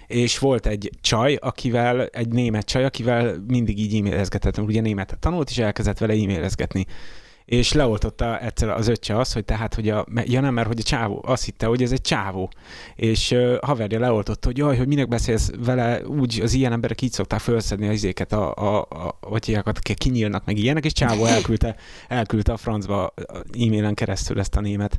[0.07, 5.51] és volt egy csaj, akivel, egy német csaj, akivel mindig így e-mailezgetett, ugye németet tanult,
[5.51, 6.87] és elkezdett vele e-mailezgetni.
[7.45, 10.83] És leoltotta egyszer az öccse az, hogy tehát, hogy a, ja nem, mert hogy a
[10.83, 12.51] csávó, azt hitte, hogy ez egy csávó.
[12.95, 17.13] És uh, haverja leoltotta, hogy jaj, hogy minek beszélsz vele, úgy az ilyen emberek így
[17.13, 21.25] szokták felszedni az izéket, a, a, a, vagy ilyenek, akik kinyílnak meg ilyenek, és csávó
[21.25, 21.77] elküldte,
[22.09, 23.15] elküldte a francba
[23.53, 24.99] e-mailen keresztül ezt a német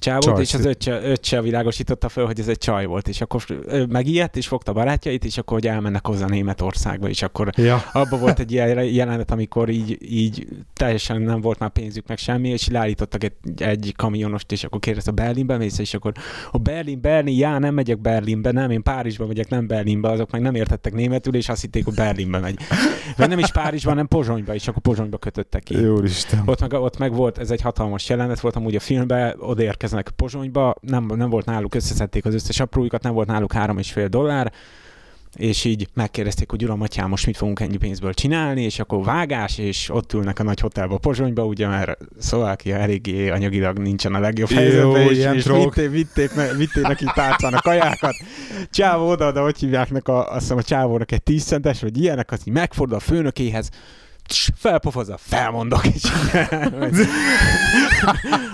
[0.00, 3.42] csávót, és az öccse, öccse világosította fel, hogy ez egy csaj volt, és akkor
[3.88, 7.82] megijedt, és fogta barátjait, és akkor hogy elmennek hozzá Németországba, és akkor Ja.
[7.92, 12.48] abban volt egy ilyen jelenet, amikor így, így teljesen nem volt már pénzük meg semmi,
[12.48, 16.12] és leállítottak egy, egy kamionost, és akkor kérdezte, Berlinbe mész, és akkor
[16.50, 20.40] a Berlin, Berlin, já, nem megyek Berlinbe, nem, én Párizsba megyek, nem Berlinbe, azok meg
[20.40, 22.58] nem értettek németül, és azt hitték, hogy Berlinbe megy.
[23.16, 25.76] Vagy nem is Párizsban, nem Pozsonyba, és akkor Pozsonyba kötöttek ki.
[25.86, 26.42] Úristen.
[26.46, 29.34] Ott meg, ott meg volt, ez egy hatalmas jelenet volt amúgy a filmben,
[29.90, 33.92] odaérkeznek Pozsonyba, nem, nem volt náluk, összeszedték az összes aprójukat, nem volt náluk három és
[33.92, 34.52] fél dollár,
[35.36, 39.58] és így megkérdezték, hogy uram, atyám, most mit fogunk ennyi pénzből csinálni, és akkor vágás,
[39.58, 44.50] és ott ülnek a nagy hotelba Pozsonyba, ugye, mert Szlovákia eléggé anyagilag nincsen a legjobb
[44.50, 48.14] helyzetben, és, és vitték, vitték, ne- vitték neki tárcán a kajákat.
[48.70, 52.32] Csávó oda, de hogy hívják a, azt hiszem a csávónak egy 10 centes, vagy ilyenek,
[52.32, 53.70] az így megfordul a főnökéhez,
[54.54, 56.02] felpofozza, felmondok, és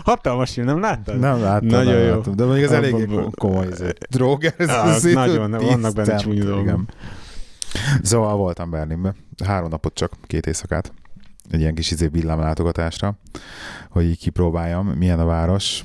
[0.05, 1.19] Hatalmas film, nem láttad?
[1.19, 2.15] Nem láttam, Nagyon nem jó.
[2.15, 2.37] láttam.
[2.37, 3.91] De mondjuk ez Abba- eléggé abba- ko- komoly izé.
[4.11, 6.81] Drog, ez Ah, az nagyon, vannak benne csúnya dolgok.
[8.03, 9.15] Szóval voltam Berlinben.
[9.45, 10.93] Három napot csak, két éjszakát.
[11.51, 13.19] Egy ilyen kis izé villámlátogatásra,
[13.91, 15.85] hogy így kipróbáljam, milyen a város.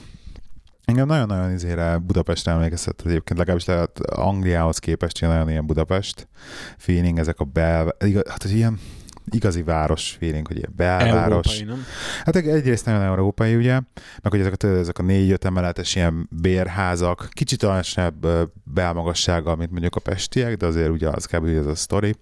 [0.86, 6.28] Engem nagyon-nagyon izére Budapestre emlékeztet egyébként, legalábbis lehet Angliához képest ilyen nagyon ilyen Budapest
[6.78, 7.96] feeling, ezek a bel...
[8.30, 8.80] Hát hogy ilyen
[9.30, 11.48] igazi város feeling, hogy ilyen belváros.
[11.48, 11.86] Európai, nem?
[12.26, 13.72] Hát egy- egyrészt nagyon európai, ugye,
[14.22, 18.28] meg hogy ezek a, ezek a négy-öt emeletes ilyen bérházak, kicsit alacsonyabb
[18.64, 21.46] belmagassággal, mint mondjuk a pestiek, de azért ugye az kb.
[21.46, 22.16] ez a sztori.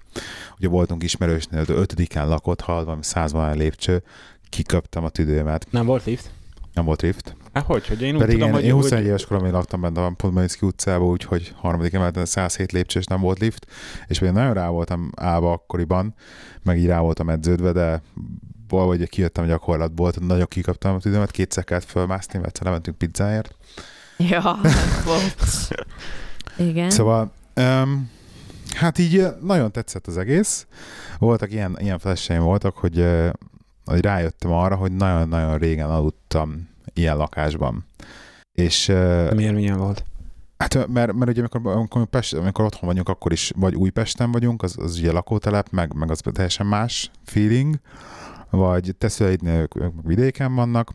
[0.57, 4.03] Ugye voltunk ismerősnél, de ötödiken lakott, hal, valami százvan lépcső,
[4.49, 6.29] kiköptem a tüdőmet, Nem volt lift?
[6.73, 7.35] nem volt lift.
[7.59, 8.63] Hát hogy, hogy én úgy Pedig tudom, én, hogy...
[8.63, 13.05] én hogy- 21 éves koromban laktam benne a Podmanicki utcában, úgyhogy harmadik emeleten 107 lépcsős
[13.05, 13.65] nem volt lift,
[14.07, 16.13] és én nagyon rá voltam állva akkoriban,
[16.63, 18.01] meg így rá voltam edződve, de
[18.67, 22.97] valahogy kijöttem a gyakorlatból, tehát nagyon kikaptam a tüdőmet, kétszer kellett fölmászni, mert egyszer lementünk
[22.97, 23.55] pizzáért.
[24.17, 24.59] Ja,
[25.05, 25.67] bocs.
[26.57, 26.89] Igen.
[26.89, 28.09] Szóval um,
[28.73, 30.67] hát így nagyon tetszett az egész.
[31.17, 33.05] Voltak ilyen, ilyen flasheim voltak, hogy,
[33.85, 37.85] hogy rájöttem arra, hogy nagyon-nagyon régen aludtam ilyen lakásban.
[38.51, 38.85] És
[39.35, 40.03] Miért milyen volt?
[40.57, 44.63] Hát mert, mert ugye amikor, amikor, Pest, amikor otthon vagyunk, akkor is vagy Újpesten vagyunk,
[44.63, 47.79] az, az ugye lakótelep, meg, meg az teljesen más feeling,
[48.49, 50.91] vagy te szüleidnél ők, ők vidéken vannak,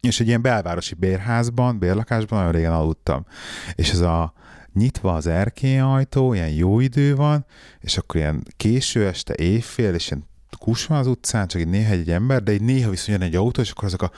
[0.00, 3.26] és egy ilyen belvárosi bérházban, bérlakásban nagyon régen aludtam.
[3.74, 4.32] És ez a
[4.72, 7.46] nyitva az erkélyajtó, ilyen jó idő van,
[7.80, 10.24] és akkor ilyen késő este, éjfél, és ilyen
[10.58, 13.36] kus van az utcán, csak egy néha egy ember, de egy néha viszont jön egy
[13.36, 14.10] autó, és akkor azok a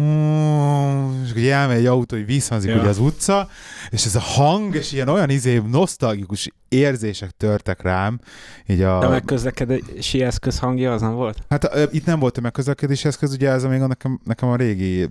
[0.00, 2.78] Mm, és ugye elmegy egy autó, hogy visszhangzik Ja.
[2.78, 3.48] ugye az utca,
[3.90, 8.20] és ez a hang, és ilyen olyan izé nosztalgikus érzések törtek rám,
[8.66, 8.98] így a...
[8.98, 11.38] De a megközlekedési eszköz hangja az nem volt?
[11.48, 15.08] Hát ö, itt nem volt tömegközlekedési eszköz, ugye ez még a nekem, nekem a régi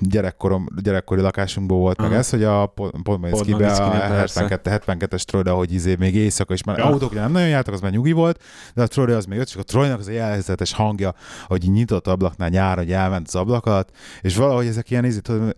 [0.00, 2.18] gyerekkorom, gyerekkori lakásunkból volt meg Aha.
[2.18, 2.66] ez, hogy a
[3.02, 4.40] Podmanickibe a Podmanickibe, persze.
[4.40, 6.84] 72, 72-es Troy, hogy izé még éjszaka is, mert Ja.
[6.84, 8.42] autók nem nagyon jártak, az már nyugi volt,
[8.74, 11.14] de a Troy az még jött, és a Troynak az a jelzetes hangja,
[11.46, 13.90] hogy nyitott ablaknál nyáron, hogy elment az ablakat,
[14.20, 15.56] és valahogy ezek ilyen tudod,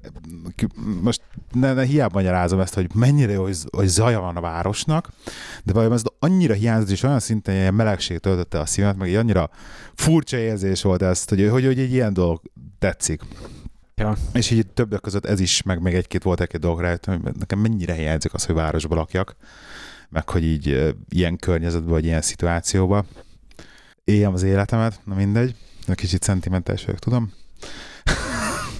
[1.02, 5.12] most ne, ne, hiába magyarázom ezt, hogy mennyire jó, hogy, hogy zaja van a városnak,
[5.64, 9.14] de valójában ez annyira hiányzott, és olyan szinten ilyen melegség töltötte a szívemet, meg egy
[9.14, 9.50] annyira
[9.94, 12.42] furcsa érzés volt ezt, hogy, hogy, hogy egy ilyen dolog
[12.78, 13.22] tetszik.
[13.94, 14.16] Ja.
[14.32, 17.58] És így többek között ez is, meg még egy-két volt egy-két dolog rájöttem, hogy nekem
[17.58, 19.36] mennyire hiányzik az, hogy városba lakjak,
[20.08, 23.06] meg hogy így ilyen környezetben, vagy ilyen szituációban
[24.04, 25.54] éljem az életemet, na mindegy,
[25.86, 27.32] de kicsit szentimentális vagyok, tudom.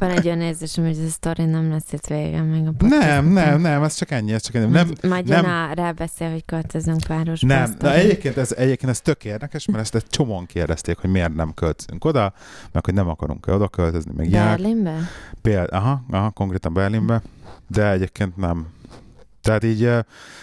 [0.01, 3.01] Van egy olyan érzésem, hogy ez a sztori nem lesz itt vége meg a podcast
[3.03, 4.71] Nem, nem, nem, ez csak ennyi, ez csak ennyi.
[4.71, 5.45] Nem, Majd- nem.
[5.45, 7.47] a rábeszél, hogy költözünk városba.
[7.47, 10.99] Nem, azt de a- egyébként ez, egyébként ez tök érdekes, mert ezt egy csomóan kérdezték,
[10.99, 12.33] hogy miért nem költözünk oda,
[12.73, 14.31] meg hogy nem akarunk-e oda költözni, meg.
[14.31, 14.95] Berlinbe?
[15.43, 17.23] Például, aha, aha, konkrétan Berlinbe,
[17.67, 18.67] de egyébként nem.
[19.43, 19.91] Tehát így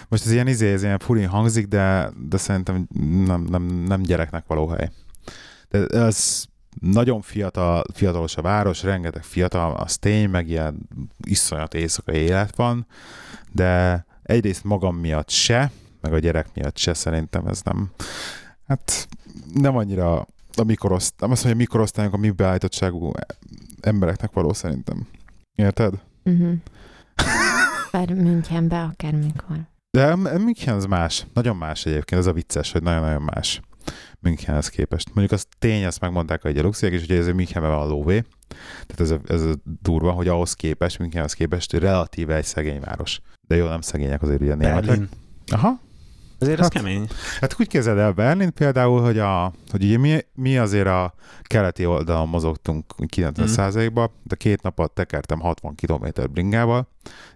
[0.08, 2.88] most ez ilyen izé, ez ilyen furin hangzik, de, de szerintem
[3.26, 4.89] nem, nem, nem gyereknek való hely.
[5.70, 6.43] De ez
[6.80, 10.88] nagyon fiatal, fiatalos a város, rengeteg fiatal, az tény, meg ilyen
[11.23, 12.88] iszonyat éjszakai élet van,
[13.51, 15.71] de egyrészt magam miatt se,
[16.01, 17.89] meg a gyerek miatt se szerintem ez nem,
[18.67, 19.07] hát
[19.53, 23.11] nem annyira a mikoroszt, nem azt mondja, a mikorosztályunk a mi beállítottságú
[23.82, 25.07] embereknek való szerintem.
[25.55, 25.93] Érted?
[26.23, 26.53] Uh-huh.
[27.91, 29.57] Bár Münchenbe akármikor.
[29.91, 31.25] De München az más.
[31.34, 32.21] Nagyon más egyébként.
[32.21, 33.61] Ez a vicces, hogy nagyon-nagyon más
[34.28, 35.07] Münchenhez képest.
[35.13, 38.23] Mondjuk az tény, ezt megmondták a gyalogszék, és ugye ez Münchenben van a lóvé.
[38.86, 43.19] Tehát ez a, ez a durva, hogy ahhoz képest, Münchenhez képest relatíve egy szegény város.
[43.47, 44.86] De jó, nem szegények azért ugye németek.
[44.86, 45.09] Berlin.
[45.51, 45.80] Aha.
[46.39, 47.07] Azért az Hát- kemény.
[47.39, 51.86] Hát úgy képzeld el Berlin például, hogy, a, hogy ugye mi, mi azért a keleti
[51.86, 56.88] oldalon mozogtunk 90%-ba, de két napot tekertem 60 km bringával,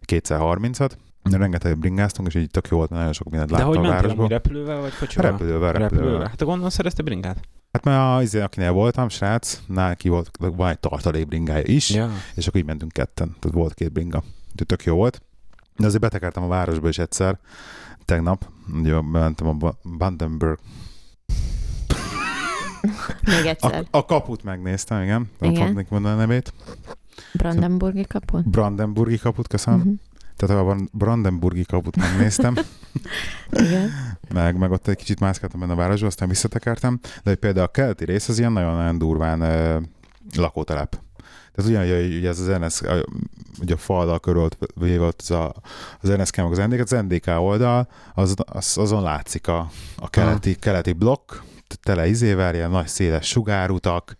[0.01, 3.59] kétszer 30-at, de rengeteg bringáztunk, és így tök jó volt, nagyon sok mindent Mhm.
[3.59, 5.31] De láttam hogy a amúgy repülővel, vagy kocsival?
[5.31, 5.89] Repülővel, repülővel.
[5.97, 6.27] repülővel.
[6.27, 7.37] Hát akkor onnan szerezte bringát?
[7.71, 12.09] Hát mert az, akinél voltam, srác, neki volt, van egy tartalék bringája is, Ja.
[12.35, 14.23] és akkor így mentünk ketten, tehát volt két bringa.
[14.51, 15.21] Úgyhogy tök jó volt.
[15.77, 17.39] De azért betekertem a városba is egyszer,
[18.05, 20.59] tegnap, ugye mentem a Brandenburg
[23.21, 23.85] Még A, egyszer.
[23.91, 25.29] a kaput megnéztem, igen.
[25.39, 25.65] Nem Igen.
[25.65, 26.53] fognék mondani a nevét.
[27.33, 28.49] Brandenburgi kaput?
[28.49, 29.79] Brandenburgi kaput, köszönöm.
[29.79, 29.95] Uh-huh.
[30.47, 32.55] Tehát a Bran- Brandenburgi kaput megnéztem,
[33.51, 33.89] Igen.
[34.33, 36.99] meg, meg ott egy kicsit mászkáltam benne a városba, aztán visszatekertem.
[37.01, 39.79] De hogy például a keleti rész az ilyen nagyon-nagyon durván ö,
[40.35, 40.99] lakótelep.
[41.55, 43.05] Tehát ugyan, hogy ez az NSK, a-
[43.61, 45.53] ugye a faldal körült véve ott az, a,
[46.01, 50.55] az NSK meg az NDK, az NDK oldal, az, az, azon látszik a, a keleti,
[50.55, 51.31] keleti blokk,
[51.75, 54.17] tele izével, ilyen nagy széles sugárutak,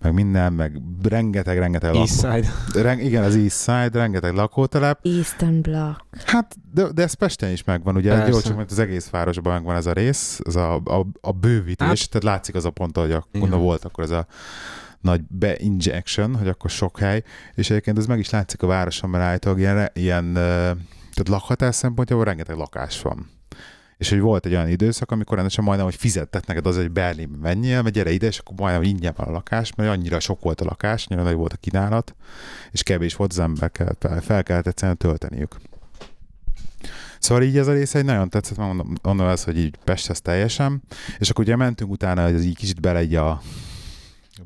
[0.00, 2.00] meg minden, meg rengeteg-rengeteg lakó.
[2.00, 2.82] East Side.
[2.82, 4.98] Ren, igen, az East Side, rengeteg lakótelep.
[5.02, 6.04] Eastern Block.
[6.24, 8.10] Hát, de, de ez Pesten is megvan, ugye?
[8.10, 8.30] Persze.
[8.30, 11.98] Jó, csak az egész városban megvan ez a rész, ez a, a, a bővítés, Hát-
[11.98, 14.26] hát, tehát látszik az a pont, hogy akkor volt akkor ez a
[15.00, 17.22] nagy be-injection, hogy akkor sok hely,
[17.54, 22.24] és egyébként ez meg is látszik a városon, mert állítólag ilyen, ilyen tehát lakhatás szempontjából
[22.24, 23.30] rengeteg lakás van.
[24.00, 27.36] És hogy volt egy olyan időszak, amikor rendesen majdnem, hogy fizettek neked az, hogy Berlinbe
[27.38, 30.60] menjél, mert gyere ide, és akkor majdnem ingyen van a lakás, mert annyira sok volt
[30.60, 32.14] a lakás, annyira nagy volt a kínálat,
[32.70, 35.56] és kevés volt az ember, kellett, fel, kellett egyszerűen tölteniük.
[37.18, 40.82] Szóval így ez a része egy nagyon tetszett, mondom, mondom ez, hogy így Pesthez teljesen,
[41.18, 43.40] és akkor ugye mentünk utána, hogy ez így kicsit bele a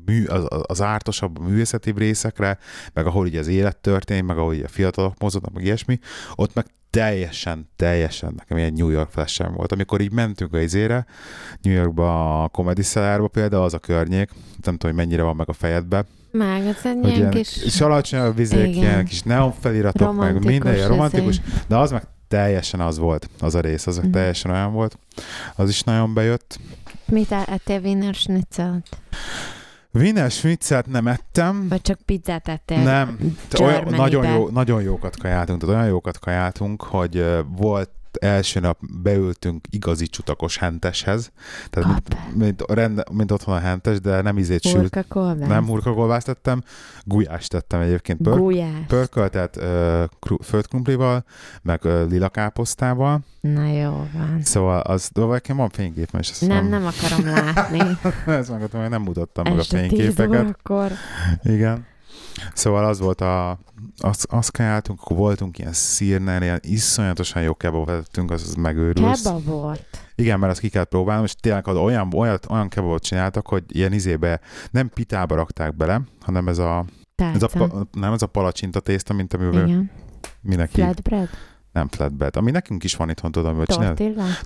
[0.05, 2.57] mű, az, az ártosabb, a művészetibb részekre,
[2.93, 5.99] meg ahol ugye az élet történt, meg ahol ugye a fiatalok mozognak, meg ilyesmi,
[6.35, 9.71] ott meg teljesen, teljesen nekem ilyen New York flash volt.
[9.71, 11.05] Amikor így mentünk a izére,
[11.61, 14.29] New Yorkba a Comedy Cellarba például, az a környék,
[14.63, 17.49] nem tudom, hogy mennyire van meg a fejedbe, Meg az egy ilyen kis...
[17.61, 18.81] kis alacsonyabb vizék, Igen.
[18.83, 21.57] ilyen kis neon feliratok, meg minden ilyen romantikus, izé.
[21.67, 24.13] de az meg teljesen az volt, az a rész, az meg Mhm.
[24.13, 24.97] teljesen olyan volt.
[25.55, 26.59] Az is nagyon bejött.
[27.05, 28.97] Mit ettél Wiener Schnitzelt?
[29.95, 32.83] Wiener Schnitzelt nem ettem, Vagy csak pizzát ettél?
[32.83, 33.17] nem.
[33.61, 37.25] Olyan, nagyon, jó, nagyon jókat kajáltunk, tehát olyan jókat kajáltunk, hogy
[37.57, 41.31] volt első nap beültünk igazi csutakos henteshez,
[41.69, 45.05] tehát mint, mint, rend, mint otthon a hentes, de nem izét sült,
[45.37, 46.63] nem hurkagolvást tettem,
[47.03, 48.69] gulyást tettem egyébként, pör, Gulyás.
[48.87, 49.59] pörköltet
[50.19, 51.23] kru, földkrumplival,
[51.61, 54.39] meg ö, lila káposztával, Na jó van.
[54.41, 57.79] szóval az, de nekem van fényképem, és azt Nem, nem akarom látni.
[58.25, 60.43] ezt meg, hogy nem mutattam meg a fényképeket.
[60.43, 60.91] órakor.
[61.43, 61.85] Igen.
[62.53, 63.59] Szóval az volt a,
[63.97, 69.29] azt, azt kajáltunk, akkor voltunk ilyen szírnel, ilyen iszonyatosan jó kebab vettünk, az, az megőrülsz.
[69.43, 69.85] Volt.
[70.15, 73.63] Igen, mert azt ki kellett próbálnom, és tényleg az olyan, olyan, olyan kebabot csináltak, hogy
[73.67, 74.39] ilyen izébe
[74.71, 79.33] nem pitába rakták bele, hanem ez a, ez a, nem ez a palacsinta tészta, mint
[79.33, 79.91] amivel Igen.
[80.41, 81.29] minek hív, Flatbread?
[81.75, 83.93] Nem flatbed, ami nekünk is van itthon, tudom, hogy csinál.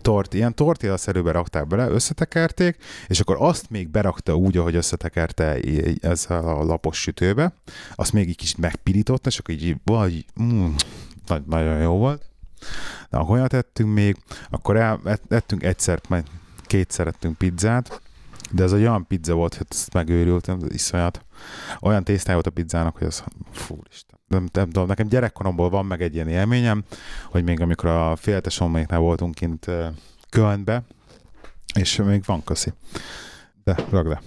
[0.01, 2.77] Tort, ilyen tortillaszerűbe rakták bele, összetekerték,
[3.07, 5.59] és akkor azt még berakta úgy, ahogy összetekerte
[6.01, 7.53] ezzel a lapos sütőbe,
[7.95, 10.73] azt még egy kicsit megpirította, és akkor így vagy, mm,
[11.27, 12.30] nagy, nagyon jó volt.
[13.09, 14.17] De akkor olyat ettünk még,
[14.49, 16.23] akkor el, ett- ettünk egyszer, majd
[16.65, 18.01] kétszer ettünk pizzát,
[18.51, 21.25] de ez egy olyan pizza volt, hogy ezt megőrültem, ez iszonyat.
[21.82, 24.18] Olyan tésztája volt a pizzának, hogy az, fú, Isten.
[24.30, 26.84] Nem, nem tudom, nekem gyerekkoromból van meg egy ilyen élményem,
[27.25, 29.65] hogy még amikor a féltesomméknál voltunk kint
[30.30, 30.84] Kölnbe,
[31.73, 32.73] és még van köszi.
[33.63, 34.17] De, ragd.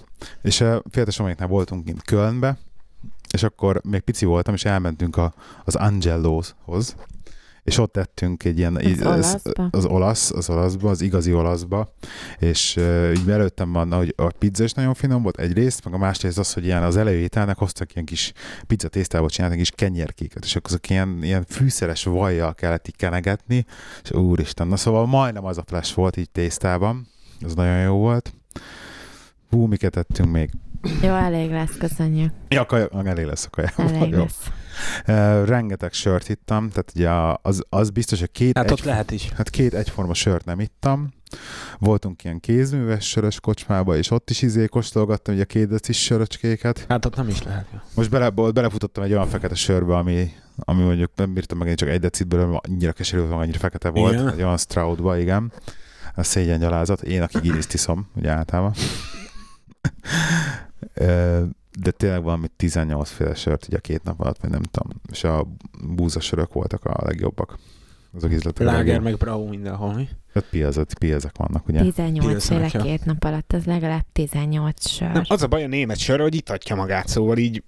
[0.41, 2.57] És a féltesomméknál voltunk kint Kölnbe,
[3.31, 5.33] és akkor még pici voltam, és elmentünk a,
[5.63, 6.95] az Angeloshoz,
[7.63, 8.75] és ott tettünk egy ilyen...
[8.75, 9.67] Az olaszba?
[9.71, 11.93] az olasz, az olaszba, az igazi olaszba,
[12.39, 15.97] és uh, így előttem van, hogy a pizza is nagyon finom volt egyrészt, meg a
[15.97, 18.33] másrészt az, hogy ilyen az előételnek hoztak ilyen kis
[18.67, 23.65] pizza tésztából csináltak kis kenyerkéket, és akkor azok ilyen, ilyen fűszeres vajjal kellett így kenegetni,
[24.03, 27.07] és úristen, na szóval majdnem az a flash volt így tésztában,
[27.41, 28.33] az nagyon jó volt.
[29.49, 30.49] Hú, miket ettünk még?
[31.01, 32.31] Jó, elég lesz, köszönjük.
[32.47, 33.87] Ja, kaja, elég lesz a kajával.
[33.87, 34.19] Elég Jó.
[34.19, 34.49] lesz.
[35.45, 37.09] Rengeteg sört ittam, tehát ugye
[37.41, 39.29] az, az biztos, hogy két, Hát egy, ott lehet is.
[39.29, 41.09] hát két egyforma sört nem ittam.
[41.79, 46.85] Voltunk ilyen kézműves sörös kocsmába, és ott is izé kóstolgattam ugye a két decis söröcskéket.
[46.89, 47.65] Hát ott nem is lehet.
[47.95, 51.99] Most bele, belefutottam egy olyan fekete sörbe, ami, ami mondjuk nem bírtam meg csak egy
[51.99, 54.13] decitből, mert annyira keserű volt, annyira fekete volt.
[54.13, 54.29] Igen?
[54.29, 55.51] Egy olyan Stroudba, igen.
[56.15, 57.01] A szégyen gyalázat.
[57.01, 58.73] Én, aki giriszt iszom, ugye általában.
[61.79, 64.89] De tényleg valami 18 féle sört ugye két nap alatt, vagy nem tudom.
[65.11, 65.47] És a
[65.87, 67.57] búzasörök voltak a legjobbak.
[68.15, 68.67] Azok ízletek.
[68.67, 69.03] a Láger legjobb.
[69.03, 70.07] meg Brau mindenhol, mi?
[70.33, 71.81] Öt piazat, piazak vannak, ugye?
[71.81, 75.11] 18 féle két nap alatt, az legalább 18 sör.
[75.11, 77.63] Nem, az a baj a német sör, hogy itatja magát, szóval így,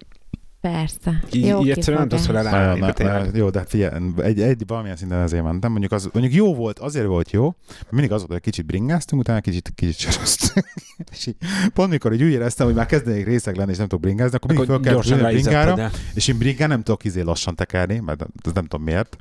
[0.71, 1.23] Persze.
[1.31, 4.97] így, Jó így egyszerűen nem tudsz vele de jó, de hát figyelj, egy, egy valamilyen
[4.97, 5.71] szinten ezért mentem.
[5.71, 9.21] Mondjuk, az, mondjuk jó volt, azért volt jó, mert mindig az volt, hogy kicsit bringáztunk,
[9.21, 10.65] utána kicsit, kicsit söröztünk.
[11.11, 11.35] és így,
[11.73, 14.49] pont mikor így úgy éreztem, hogy már kezdenék részeg lenni, és nem tudok bringázni, akkor,
[14.49, 15.91] mindig Akkor föl kell gyorsan ülni a bringára, el.
[16.13, 19.17] és én bringán nem tudok izé lassan tekerni, mert ez nem tudom miért.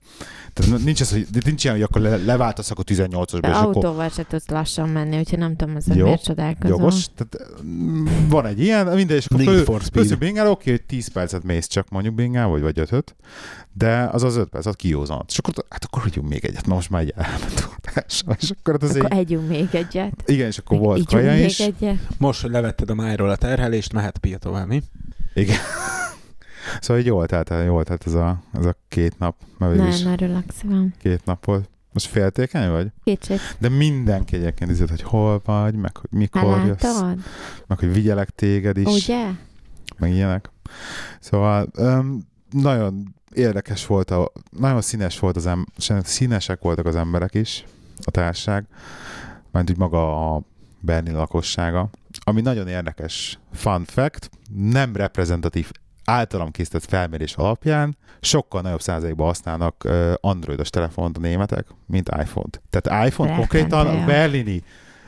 [0.52, 3.74] Tehát nincs, ez, hogy, nincs ilyen, hogy akkor le, leváltasz akkor 18-osba, De és akkor
[3.74, 6.78] autóval se tudsz lassan menni, úgyhogy nem tudom, az Jó, miért csodálkozom.
[6.78, 7.06] jogos.
[7.14, 11.88] Tehát, mm, van egy ilyen, mindegy, és akkor föl, oké, hogy 10 percet mész csak
[11.88, 13.16] mondjuk bringál, vagy vagy 5
[13.72, 15.30] de az az 5 perc, az kiózanat.
[15.30, 17.68] És akkor, hát akkor hagyjunk még egyet, na most már egy elment
[18.08, 20.12] És akkor hát az Akkor egy, együnk még egyet.
[20.26, 21.60] igen, és akkor Meg volt kaja még is.
[21.60, 21.96] egyet.
[22.18, 24.82] Most, hogy levetted a májról a terhelést, mehet pia tovább, mi?
[25.34, 25.56] Igen.
[26.80, 30.12] Szóval így jól telt, el- jól telt ez a, ez a két nap, mert Nagyon
[30.12, 30.92] örülök szívem.
[30.98, 31.68] két nap volt.
[31.92, 32.86] Most féltékeny vagy?
[33.04, 33.40] Kicsit.
[33.58, 37.00] De mindenki egyébként izett, hogy hol vagy, meg hogy mikor Hát jössz,
[37.66, 39.02] meg hogy vigyelek téged is.
[39.04, 39.26] Ugye?
[39.98, 40.50] meg ilyenek.
[41.20, 45.66] Szóval um, nagyon érdekes volt, a, nagyon színes volt az em,
[46.02, 47.64] színesek voltak az emberek is,
[48.04, 48.66] a társaság,
[49.50, 50.42] mert úgy maga a
[50.80, 51.88] Berlin lakossága.
[52.24, 55.70] Ami nagyon érdekes fun fact, nem reprezentatív
[56.04, 59.88] általam készített felmérés alapján sokkal nagyobb százalékban használnak
[60.20, 62.62] androidos telefont a németek, mint iPhone-t.
[62.70, 64.62] Tehát iPhone konkrétan a berlini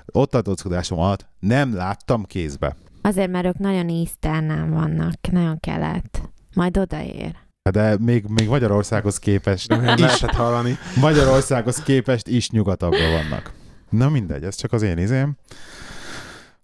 [0.06, 2.76] ott tartózkodásom alatt nem láttam kézbe.
[3.06, 6.22] Azért, mert ők nagyon Easternán vannak, nagyon kelet.
[6.54, 7.34] Majd odaér.
[7.70, 10.76] De még, még Magyarországhoz képest Nem is, lehetett hallani.
[11.00, 13.52] Magyarországhoz képest is nyugatabbra vannak.
[13.90, 15.36] Na mindegy, ez csak az én izém.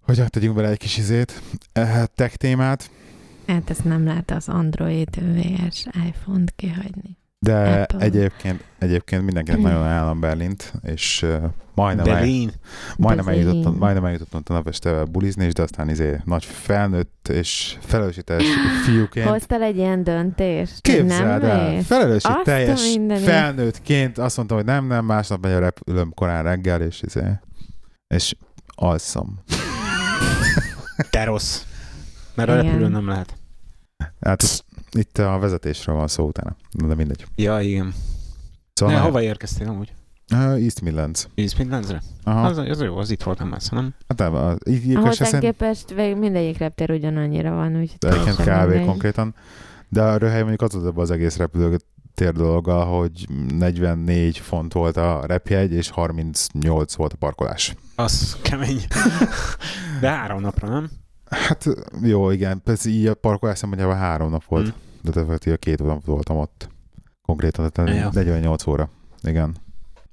[0.00, 2.90] Hogy hát tegyünk bele egy kis izét, eh, tech témát,
[3.46, 7.16] Hát ezt nem lehet az Android VS iPhone-t kihagyni.
[7.42, 7.98] De Apple.
[7.98, 11.42] egyébként, egyébként mindenkinek nagyon ajánlom Berlint, és uh,
[11.74, 12.52] majdnem, el, Berlin.
[12.96, 13.46] majdnem, Berlin.
[13.46, 18.46] eljutottam, majdnem eljutottam a este bulizni, is, de aztán izé nagy felnőtt és felelősségteljes
[18.84, 20.80] fiúként Hoztál egy ilyen döntést?
[20.80, 25.58] Képzeld nem el, felelősség teljes a felnőttként azt mondtam, hogy nem, nem, másnap megy a
[25.58, 27.38] repülőm korán reggel, és, izé,
[28.06, 28.34] és
[28.66, 29.42] alszom.
[31.10, 31.62] Te rossz.
[32.34, 32.64] Mert a Igen.
[32.64, 33.34] repülőn nem lehet.
[34.20, 34.64] Hát
[34.98, 37.24] itt a vezetésről van szó utána, Na, de mindegy.
[37.36, 37.94] Ja, igen.
[38.72, 39.92] Szóval Ne, hova érkeztél amúgy?
[40.32, 41.28] Uh, East Midlands.
[41.34, 42.02] East Midlandsre?
[42.24, 42.46] Aha.
[42.46, 43.94] Az, az jó, az itt voltam messze, nem?
[44.08, 48.84] Hát nem, az, így, Ahhoz szerint, képest mindegyik reptér ugyanannyira van, úgyhogy teljesen kb.
[48.84, 49.34] konkrétan.
[49.88, 53.26] De a röhely mondjuk az az egész repülőtér dolga, hogy
[53.58, 57.74] 44 font volt a repjegy, és 38 volt a parkolás.
[57.94, 58.80] Az kemény.
[60.00, 60.90] De három napra, nem?
[61.32, 61.64] Hát
[62.02, 65.12] jó, igen, persze így a parkolás szempontjából három nap volt, Hmm.
[65.12, 66.68] de effektíve két nap voltam ott.
[67.22, 68.10] Konkrétan, tehát Ja.
[68.12, 68.88] 48 óra.
[69.22, 69.56] Igen,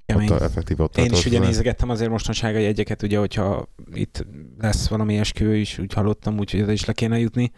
[0.06, 0.30] Kemény.
[0.30, 4.26] ott effektív ott Én is ugye nézegettem azért mostanság a jegyeket, ugye, hogyha itt
[4.58, 7.50] lesz valami esküvő is, úgy hallottam, úgyhogy oda is le kéne jutni.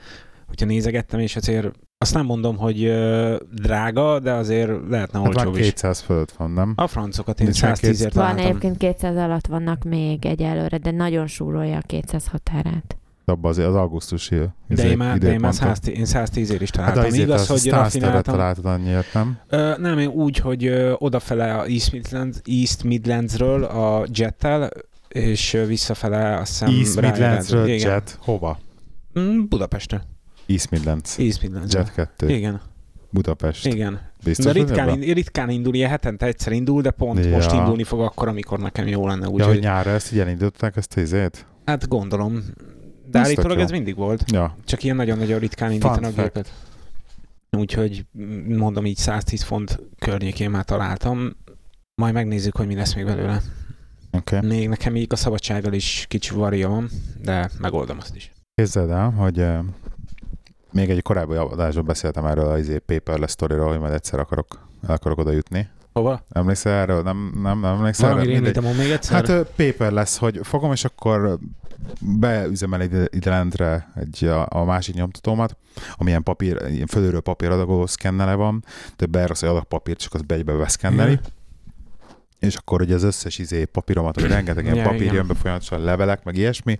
[0.47, 5.57] Hogyha nézegettem, és azért azt nem mondom, hogy ö, drága, de azért lehetne Hát olcsóbb
[5.57, 5.67] is.
[5.67, 6.73] 200 fölött van, nem?
[6.77, 11.77] A francokat én Nincsen 110-ért Van egyébként 200 alatt vannak még egyelőre, de nagyon súrolja
[11.77, 12.97] a 200 határát.
[13.25, 14.37] Abban az, az augusztusi
[14.69, 15.75] De én már, de én már időponton.
[15.75, 17.05] 110, én 110 ért is Hát találtam.
[17.05, 18.35] azért Igaz, az hogy rafináltam.
[18.35, 19.39] találtad annyiért, nem?
[19.49, 24.71] Ö, nem, én úgy, hogy ö, odafele a East, Midlands, East Midlandsről a jettel,
[25.09, 26.69] és ö, visszafele azt hiszem...
[26.75, 27.91] East Midlandsről Igen.
[27.91, 28.19] Jet.
[28.21, 28.59] Hova?
[29.21, 30.03] Mm, Budapestre.
[30.47, 31.19] East Midlands.
[31.19, 31.75] East Midlands.
[31.75, 32.29] Jet 2.
[32.29, 32.61] Igen,
[33.11, 33.67] Budapest.
[33.67, 34.01] igen.
[34.25, 35.01] Biztos, de hogy ritkán, ebben?
[35.15, 37.31] ritkán indul, ilyen hetente egyszer indul, de pont Ja.
[37.31, 39.25] most indulni fog akkor, amikor nekem jó lenne.
[39.27, 41.47] Ja, Úgyhogy, hogy nyárra ezt így elindították, ezt a izét?
[41.65, 42.43] hát gondolom.
[43.13, 44.31] De Ez állítólag ez mindig volt.
[44.31, 44.57] Ja.
[44.65, 46.53] Csak ilyen nagyon-nagyon ritkán indítanak gépet.
[47.51, 48.05] Úgyhogy
[48.49, 51.37] mondom így 110 font környékén már találtam.
[51.95, 53.43] Majd megnézzük, hogy mi lesz még belőle.
[54.11, 54.41] Okay.
[54.47, 56.91] Még nekem így a szabadsággal is kicsi varja van,
[57.23, 58.33] de megoldom azt is.
[58.55, 59.47] Képzeld el, hogy
[60.73, 64.95] még egy korábbi adásban beszéltem erről az izé paperless sztoriról, hogy majd egyszer akarok, el
[64.95, 65.69] akarok oda jutni.
[65.93, 66.25] Hova?
[66.31, 67.03] Emlékszel erről?
[67.03, 68.33] Nem, nem, nem emlékszel Valami?
[68.33, 68.55] Mindegy.
[68.55, 69.15] rémítem még egyszer?
[69.15, 71.39] Hát ö, paperless, hogy fogom, és akkor
[72.01, 75.57] beüzemel ide, ide lentre egy, a, a másik nyomtatómat,
[75.95, 78.65] amilyen papír, ilyen fölülről papíradagoló szkennele van,
[78.97, 81.13] de beerasz egy adag papírt, csak az egybe beszkenneli.
[81.13, 81.25] Igen.
[82.47, 85.15] És akkor ugye az összes izé papíromat, hogy rengeteg ilyen Ja, papír igen.
[85.15, 86.79] jön be folyamatosan, levelek, meg ilyesmi,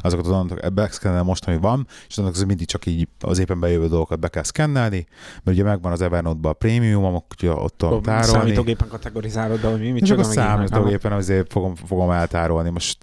[0.00, 3.60] azokat az adatok beszkennel most, ami van, és annak az mindig csak így az éppen
[3.60, 5.06] bejövő dolgokat be kell szkennelni,
[5.42, 8.30] mert ugye megvan az Evernote-ban a prémium, úgyhogy ott tudom A tárolni.
[8.30, 12.70] Számítógépen kategorizálod, de hogy mi, mi És csak akkor számítógépen azért fogom, fogom eltárolni.
[12.70, 12.98] Most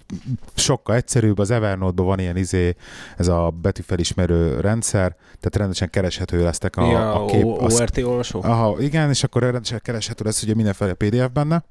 [0.54, 2.76] sokkal egyszerűbb, az Evernote-ban van ilyen izé,
[3.16, 7.44] ez a betűfelismerő rendszer, tehát rendesen kereshető lesztek a, ja, a kép.
[7.44, 8.42] A, ORT olvasó?
[8.42, 11.64] Aha, igen, és akkor rendesen kereshető lesz ugye mindenféle PDF benne,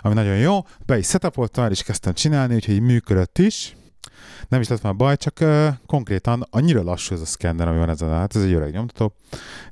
[0.00, 0.58] ami nagyon jó.
[0.86, 3.74] Be is setupoltam, el is kezdtem csinálni, úgyhogy működött is.
[4.48, 7.88] Nem is lett már baj, csak uh, konkrétan annyira lassú ez a szkenner, ami van
[7.88, 9.14] ezen, hát ez egy öreg nyomtató,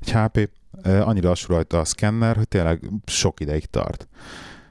[0.01, 0.49] egy HP,
[0.85, 4.07] uh, annyira lassú rajta a szkenner, hogy tényleg sok ideig tart.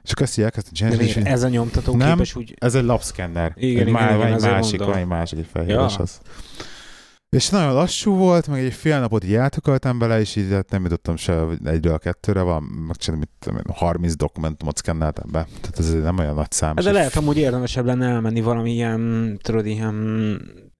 [0.03, 1.27] És akkor ezt így elkezdtem De csinálni, és miért?
[1.27, 2.09] így- Ez a nyomtató Nem.
[2.11, 2.55] képes úgy...
[2.59, 3.53] ez egy lapszkenner.
[3.55, 5.99] Igen, egy igen, má- igen, egy másik, van egy másik, egy fehéres Ja.
[6.01, 6.19] az.
[7.29, 10.83] És nagyon lassú volt, meg egy fél napot így eltököltem bele, és így hát nem
[10.83, 15.47] jutottam se egyről a kettőre, van, megcsinálom, mit tudom én, 30 dokumentumot szkenneltem be.
[15.61, 16.75] Tehát ez nem olyan nagy szám.
[16.75, 19.95] Hát De lehet amúgy érdemesebb lenne elmenni valami ilyen, tudod, ilyen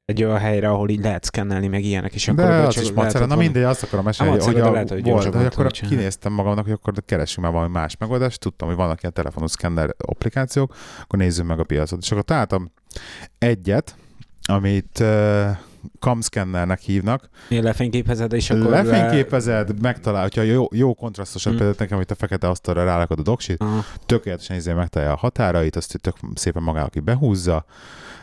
[0.05, 3.25] egy olyan helyre, ahol így lehet szkennelni, meg ilyenek, és akkor de az is macera.
[3.25, 5.97] Na mindegy, azt akarom mesélni, A hogy, hogy, a, lehet, hogy volt, hogy akkor csinálni.
[5.97, 9.95] kinéztem magamnak, hogy akkor keressünk már valami más megoldást, tudtam, hogy vannak ilyen telefonos szkenner
[9.97, 12.01] applikációk, akkor nézzük meg a piacot.
[12.01, 12.71] És akkor találtam
[13.37, 13.95] egyet,
[14.43, 15.03] amit
[15.99, 18.69] camscannernek hívnak, Ilyen lefényképezed, és akkor...
[18.69, 21.55] Lefényképezed, megtalál, hogyha jó, jó kontrasztosan, Mm.
[21.55, 23.83] például nekem, hogy a fekete asztalra rálakod a doksit, Aha.
[24.05, 27.65] tökéletesen izé megtalálja a határait, azt tök szépen magának ki behúzza,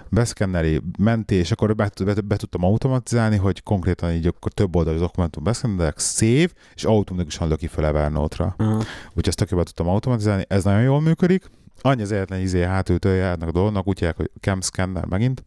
[0.09, 5.00] beszkenneli, menti, és akkor be, be, be, tudtam automatizálni, hogy konkrétan így akkor több oldalas
[5.00, 8.54] dokumentum beszkennelek, save, és automatikusan löki fel Evernote-ra.
[8.59, 11.50] Úgyhogy ezt tökéletesen tudtam automatizálni, ez nagyon jól működik.
[11.81, 15.45] Annyi az egyetlen izé hátultője ennek a dolognak, úgy hogy cam scanner megint,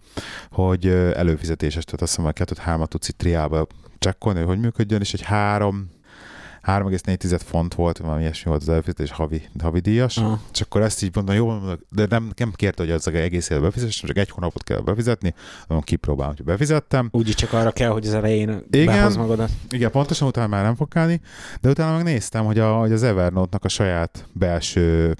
[0.51, 3.67] hogy előfizetéses, tehát azt hiszem, hogy kettőt hármat tudsz itt triába
[3.99, 5.89] csekkolni, hogy működjön, és egy három
[6.63, 10.41] 3,4 font volt, valami ilyesmi volt az előfizetés havi, havi díjas, Aha.
[10.53, 11.57] és akkor ezt így mondom, jó,
[11.89, 15.33] de nem, nem kérte, hogy az egész évet befizessem, csak egy hónapot kell befizetni,
[15.67, 17.09] mondom, kipróbálom, hogy befizettem.
[17.11, 19.11] Úgyis csak arra kell, hogy az elején Igen.
[19.17, 19.49] magadat.
[19.69, 21.21] Igen, pontosan utána már nem fog állni,
[21.61, 25.15] de utána meg néztem, hogy, a, hogy az Evernote-nak a saját belső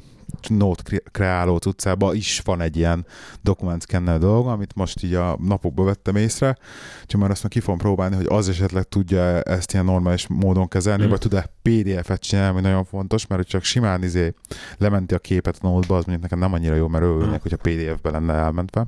[0.47, 3.05] note kre- kreáló cuccába is van egy ilyen
[3.41, 6.57] dokument szkennel dolog, amit most így a napokban vettem észre,
[7.05, 10.67] csak már azt meg ki fogom próbálni, hogy az esetleg tudja ezt ilyen normális módon
[10.67, 11.09] kezelni, Mm.
[11.09, 14.33] vagy tud-e PDF-et csinálni, ami nagyon fontos, mert hogy csak simán izé
[14.77, 18.09] lementi a képet a note-ba, az mondjuk nekem nem annyira jó, mert örülnek, hogyha PDF-be
[18.09, 18.85] lenne elmentve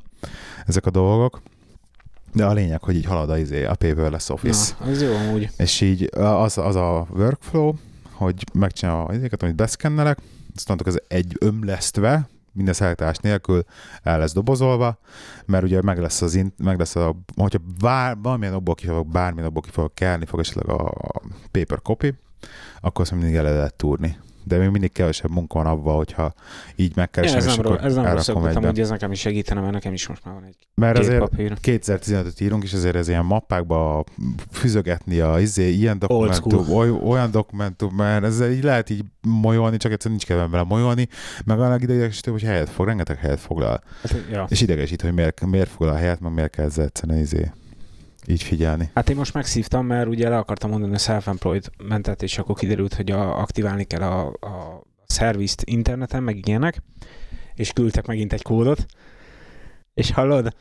[0.66, 1.42] ezek a dolgok.
[2.34, 4.74] De a lényeg, hogy így halad a, izé, a paperless office.
[4.80, 5.50] Na, az jó amúgy.
[5.58, 7.74] És így az, az a workflow,
[8.12, 10.18] hogy megcsinálom az izéket, amit beszkennelek,
[10.56, 13.64] aztán ez egy ömlesztve, minden szállítás nélkül
[14.04, 15.00] el lesz dobozolva,
[15.46, 19.08] mert ugye meg lesz az, int, meg lesz a, hogyha bár, valamilyen okból ki fogok,
[19.08, 21.22] bármilyen okból ki kelni, fog esetleg a
[21.52, 22.14] paper copy,
[22.82, 24.18] akkor azt mindig el lehet túrni.
[24.44, 26.34] De még mindig kevesebb munka van abban, hogyha
[26.76, 28.68] így Ja, megkeresem, ez és nem, akkor ez nem rossz elrakom ötlet, egybe.
[28.68, 31.20] amúgy ez nekem is segítene, mert nekem is most már van egy Mert két azért
[31.20, 31.54] papír.
[31.62, 34.04] 2015-öt írunk, és ezért ez ilyen mappákba
[34.52, 39.92] füzögetni a izé, ilyen dokumentum, oly, olyan dokumentum, mert ezzel így lehet így molyolni, csak
[39.92, 41.08] egyszerűen nincs kedvem vele molyolni,
[41.46, 43.84] meg a legidegesítőbb, hogy helyet fog, rengeteg helyet foglal.
[44.02, 44.46] Hát, ja.
[44.50, 47.52] És idegesít, hogy miért, miért foglal a helyet, meg miért kell ezzel egyszerűen izé
[48.28, 48.90] így figyelni.
[48.94, 52.94] Hát én most megszívtam, mert ugye le akartam mondani a self-employed mentet, és akkor kiderült,
[52.94, 56.82] hogy a, aktiválni kell a, a szervizt interneten, meg ilyenek,
[57.54, 58.86] és küldtek megint egy kódot,
[59.94, 60.56] és hallod,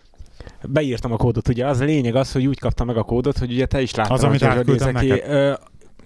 [0.68, 3.66] beírtam a kódot, ugye az lényeg az, hogy úgy kaptam meg a kódot, hogy ugye
[3.66, 5.58] te is láttad, Az, amit hogy nézek neked?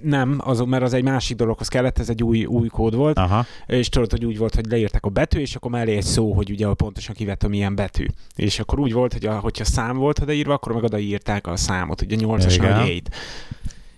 [0.04, 3.46] Nem, az, mert az egy másik dologhoz kellett, ez egy új, új kód volt, Aha.
[3.66, 6.50] és tudod, hogy úgy volt, hogy leírták a betű, és akkor mellé egy szó, hogy
[6.50, 8.06] ugye pontosan kivettem milyen betű.
[8.36, 12.02] És akkor úgy volt, hogy a, hogyha szám volt odaírva, akkor meg odaírták a számot,
[12.02, 12.76] ugye 8-as, Igen.
[12.76, 13.02] vagy 8.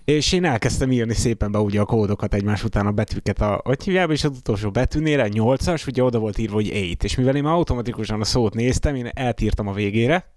[0.05, 4.11] És én elkezdtem írni szépen be ugye a kódokat egymás után a betűket a hívják,
[4.11, 7.05] és az utolsó betűnél egy 8-as, ugye oda volt írva, hogy 8.
[7.05, 10.35] És mivel én már automatikusan a szót néztem, én eltírtam a végére,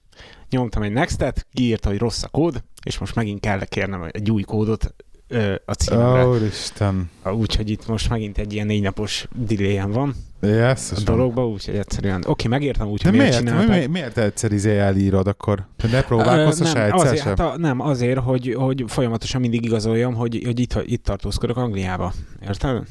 [0.50, 4.42] nyomtam egy next-et, kiírta, hogy rossz a kód, és most megint kell kérnem egy új
[4.42, 4.96] kódot
[5.30, 6.28] ö, a címemre.
[6.28, 7.10] Ó, Isten.
[7.34, 12.24] Úgyhogy itt most megint egy ilyen négy napos delay van Yes, a dologba, úgyhogy egyszerűen,
[12.28, 13.90] oké, megértem úgy, De hogy miért, miért, csinálták.
[13.90, 15.66] miért, egyszer izé elírod akkor?
[15.92, 17.28] Ne próbálkozz se nem, azért, sem?
[17.28, 22.14] hát a, nem, azért, hogy, hogy folyamatosan mindig igazoljam, hogy, hogy itt, itt tartózkodok Angliába.
[22.42, 22.84] Érted?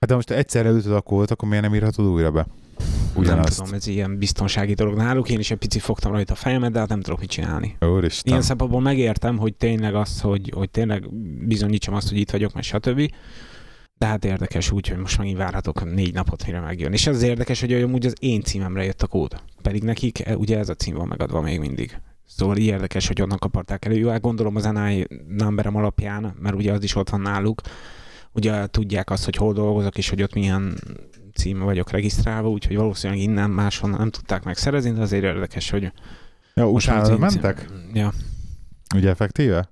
[0.00, 2.46] Hát de most egyszer elütöd a kódot, akkor miért nem írhatod újra be?
[3.14, 3.56] Nem Ugyanazt.
[3.58, 5.30] tudom, ez ilyen biztonsági dolog náluk.
[5.30, 7.76] Én is egy picit fogtam rajta a fejemet, de hát nem tudok mit csinálni.
[7.80, 8.32] Úristen.
[8.32, 11.14] Ilyen szempontból megértem, hogy tényleg az, hogy, hogy tényleg
[11.46, 13.10] bizonyítsam azt, hogy itt vagyok, meg stb.
[13.98, 16.92] De hát érdekes úgy, hogy most megint várhatok négy napot, mire megjön.
[16.92, 19.42] És az érdekes, hogy amúgy az én címemre jött a kód.
[19.62, 22.00] Pedig nekik e, ugye ez a cím van megadva még mindig.
[22.26, 23.96] Szóval így érdekes, hogy onnan kaparták elő.
[23.96, 27.60] Jó, hát gondolom az NI numberem alapján, mert ugye az is ott van náluk.
[28.32, 30.78] Ugye tudják azt, hogy hol dolgozok, és hogy ott milyen
[31.34, 35.92] címe vagyok regisztrálva, úgyhogy valószínűleg innen máshonnan nem tudták megszerezni, de azért érdekes, hogy
[36.54, 36.66] Ja,
[37.04, 37.68] cím- mentek?
[37.92, 38.12] Ja.
[38.94, 39.68] Ugye effektíve?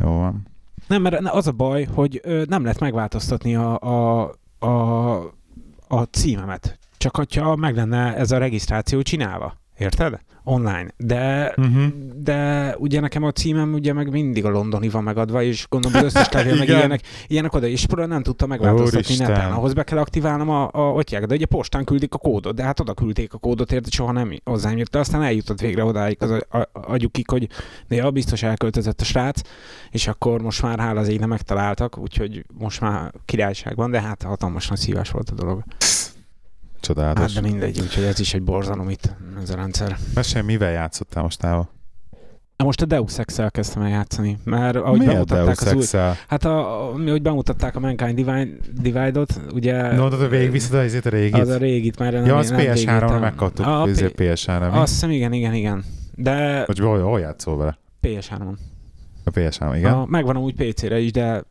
[0.00, 0.46] Jó van.
[0.86, 4.22] Nem, mert az a baj, hogy nem lehet megváltoztatni a, a,
[4.58, 5.16] a,
[5.88, 6.78] a címemet.
[6.96, 9.56] Csak hogyha meg lenne ez a regisztráció csinálva.
[9.78, 10.18] Érted?
[10.44, 10.86] Online.
[10.96, 11.86] De, Uh-huh.
[12.22, 16.04] de ugye nekem a címem ugye meg mindig a londoni van megadva, és gondolom az
[16.04, 19.30] összes levél meg ilyenek, ilyenek oda, és például nem tudta megváltoztatni Úristen.
[19.30, 19.52] neten.
[19.52, 22.80] Ahhoz be kell aktiválnom a, a otyák, de ugye postán küldik a kódot, de hát
[22.80, 26.30] oda küldték a kódot, érted, soha nem hozzám jött, de aztán eljutott végre odáig az
[26.30, 27.48] a- a- agyukig, hogy
[27.88, 29.40] de ja, biztos elköltözött a srác,
[29.90, 34.22] és akkor most már hála az égnek megtaláltak, úgyhogy most már királyság van, de hát
[34.22, 35.62] hatalmas nagy szívás volt a dolog.
[36.78, 37.32] Hát Csodálatos.
[37.32, 39.96] de mindegy, úgyhogy ez is egy borzalom itt, ez a rendszer.
[40.14, 41.68] Mesélj, mivel játszottál mostával?
[42.56, 46.00] Na most a Deus Ex-el kezdtem el játszani, mert ahogy Miért bemutatták Deus az új...
[46.28, 48.46] Hát a, a, mi, hogy bemutatták a Mankind Divine,
[48.80, 49.96] Divide-ot, ugye...
[49.96, 51.34] Mondod, hogy végigviszed a izét a régit?
[51.40, 53.20] Az a régit, mert nem, ja, az nem PS3-ra végítem.
[53.20, 54.78] megkaptuk, A, a P- PS3-ra, mi?
[54.78, 55.84] Azt hiszem, igen, igen, igen.
[56.14, 57.78] De Vagy hol, hol játszol vele?
[58.02, 58.56] PS3-on.
[59.24, 59.92] A PS3, igen?
[59.92, 61.44] A, megvan úgy PC-re is, de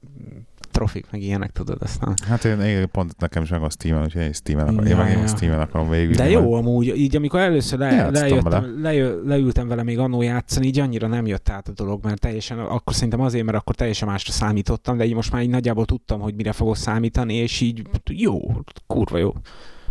[0.77, 2.13] trofik, meg ilyenek, tudod, aztán.
[2.27, 4.97] Hát én, én pont nekem is meg a Steam-en, úgyhogy én Steam-en akarom, én Ja,
[4.97, 5.27] meg ja.
[5.27, 6.15] Steam-en akarom végül.
[6.15, 10.65] De jó amúgy, így amikor először le, Játszottam lejöttem, lejö, leültem vele még annó játszani,
[10.65, 14.07] így annyira nem jött át a dolog, mert teljesen, akkor szerintem azért, mert akkor teljesen
[14.07, 17.81] másra számítottam, de így most már így nagyjából tudtam, hogy mire fogok számítani, és így
[18.05, 18.39] jó,
[18.87, 19.33] kurva jó.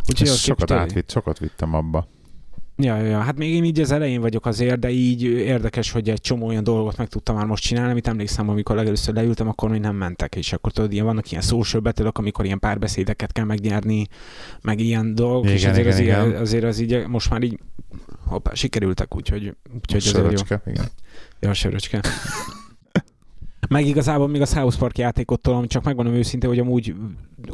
[0.08, 2.08] Úgyhogy sokat átvitt, sokat vittem abba.
[2.78, 6.10] Ja, ja, ja, hát még én így az elején vagyok azért, de így érdekes, hogy
[6.10, 9.70] egy csomó olyan dolgot meg tudtam már most csinálni, amit emlékszem, amikor legelőször leültem, akkor
[9.70, 13.44] még nem mentek, és akkor tudod, ilyen vannak ilyen social battle amikor ilyen párbeszédeket kell
[13.44, 14.06] megnyerni,
[14.62, 16.28] meg ilyen dolgok, és Igen, azért, igen, az igen.
[16.28, 17.58] Így, azért az így most már így
[18.24, 20.56] hoppá, sikerültek, úgyhogy, úgyhogy azért jó.
[20.66, 20.84] Igen.
[21.40, 22.00] Jó, a söröcske.
[23.68, 26.94] Meg igazából még a South Park játékot tolom, csak megmondom őszintén, hogy amúgy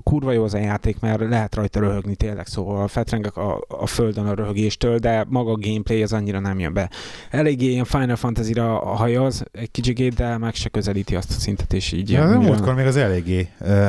[0.02, 4.26] kurva jó az a játék, mert lehet rajta röhögni tényleg, szóval fetrengek a, a földön
[4.26, 6.90] a röhögéstől, de maga a gameplay az annyira nem jön be.
[7.30, 11.92] Eléggé ilyen Final Fantasy-ra hajaz egy kicsikét, de meg se közelíti azt a szintet, és
[11.92, 12.10] így...
[12.10, 13.88] Ja, múltkor még az eléggé uh,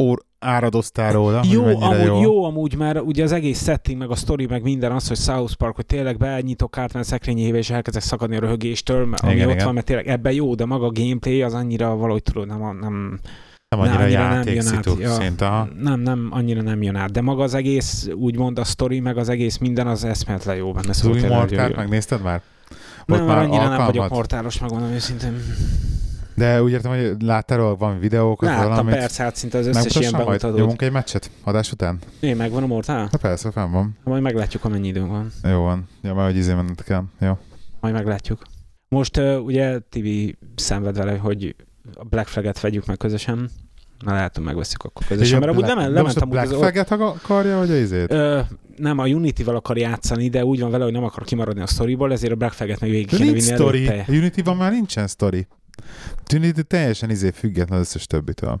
[0.00, 2.20] ór, áradoztál róla, jó, amúgy jó.
[2.20, 2.44] jó.
[2.44, 5.74] amúgy, mert ugye az egész setting, meg a story, meg minden az, hogy South Park,
[5.74, 9.64] hogy tényleg benyitok Cartman szekrényébe, és elkezdek szakadni a röhögéstől, ami Igen, ott igen.
[9.64, 13.20] van, mert tényleg ebben jó, de maga a gameplay az annyira valahogy tudod, nem, nem,
[13.68, 15.12] Nem annyira annyira nem jön át, ja.
[15.12, 15.46] szinte.
[15.46, 15.68] aha.
[15.80, 19.28] nem, nem, annyira nem jön át, de maga az egész, úgymond a story, meg az
[19.28, 20.88] egész minden az eszméletlen jó benne.
[20.88, 21.34] Az új jó.
[21.76, 22.42] megnézted már?
[23.06, 24.10] Nem, Ott már már annyira nem vagyok alkalmat?
[24.10, 25.36] mortálos, megmondom őszintén.
[26.40, 28.94] De úgy értem, hogy láttál van videókat, Láttam valamit?
[28.94, 30.56] persze, hát szinte az összes ilyen bemutatót.
[30.56, 31.98] Nyomunk egy meccset adás után?
[32.20, 33.08] Én megvan a mortál?
[33.12, 33.96] Na persze, fenn van.
[34.04, 35.30] Majd meglátjuk, amennyi időnk van.
[35.42, 35.88] Jó van.
[36.02, 37.02] Ja, mert hogy izé menned kell.
[37.20, 37.38] Jó.
[37.80, 38.42] Majd meglátjuk.
[38.88, 41.54] Most uh, ugye Tibi szenved vele, hogy
[41.94, 43.50] a Black Flag-et vegyük meg közösen.
[43.98, 45.38] Na lehet, hogy megveszük akkor közösen.
[45.38, 48.12] Mert amúgy de most a Black Flag-et akarja, vagy a izét?
[48.12, 48.40] Ö,
[48.76, 52.12] nem, a Unity-val akar játszani, de úgy van vele, hogy nem akar kimaradni a storyból,
[52.12, 53.86] ezért a Black Flag-et meg végig kéne vinni story.
[53.86, 54.12] előtte.
[54.12, 55.46] A Unity-ban már nincsen story.
[56.34, 58.60] Unity teljesen izé független az összes többitől.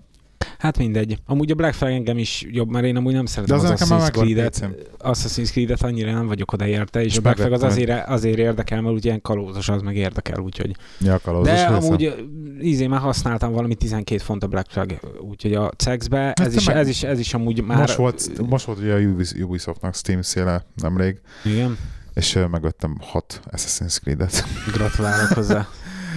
[0.58, 1.18] Hát mindegy.
[1.26, 3.70] Amúgy a Black Flag engem is jobb, mert én amúgy nem De szeretem az az,
[3.80, 4.68] Assassin's Creed-et.
[4.98, 8.80] Assassin's Creed-et annyira nem vagyok oda érte, és a Black Flag az azért, azért érdekel,
[8.80, 10.76] mert ugye ilyen kalózos, az meg érdekel, úgyhogy.
[11.00, 11.86] Ja, kalózos De része.
[11.86, 12.14] amúgy
[12.62, 16.66] ízé már használtam valami 12 font a Black Flag, úgyhogy a CEX-be, ez Hát is,
[16.66, 17.78] meg- ez, is, ez is amúgy már...
[17.78, 21.78] Most volt, most volt ugye a Ubis- Ubisoftnak Steam széle nemrég, Igen,
[22.14, 24.44] és ö, megvettem hat Assassin's Creed-et.
[24.72, 25.68] gratulálok hozzá.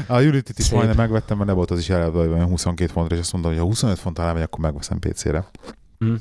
[0.08, 0.74] A Unity-t is Szép.
[0.76, 3.62] majdnem megvettem, mert ne volt az is eleve olyan 22 fontra, és azt mondtam, hogy
[3.62, 5.50] ha 25 font alá megy, akkor megveszem PC-re.
[6.00, 6.14] Hm.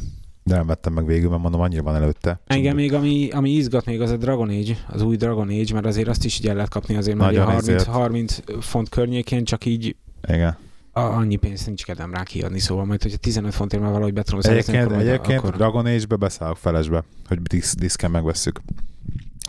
[0.45, 2.41] De nem vettem meg végül, mert mondom, annyira van előtte.
[2.47, 5.87] Engem még, ami, ami izgat még, az a Dragon Age, az új Dragon Age, mert
[5.87, 7.89] azért azt is így el lehet kapni azért már Nagyon ugye 30, ezért.
[7.89, 9.97] 30 font környékén, csak így
[10.29, 10.57] Igen.
[10.93, 14.23] a, annyi pénzt nincs kedvem rá kiadni, szóval majd, hogyha 15 fontért már valahogy be
[14.23, 15.57] tudom szerezni, Egyébként, akkor, egyébként akkor...
[15.57, 18.61] Dragon Age-be beszállok felesbe, hogy disz, diszken megvesszük.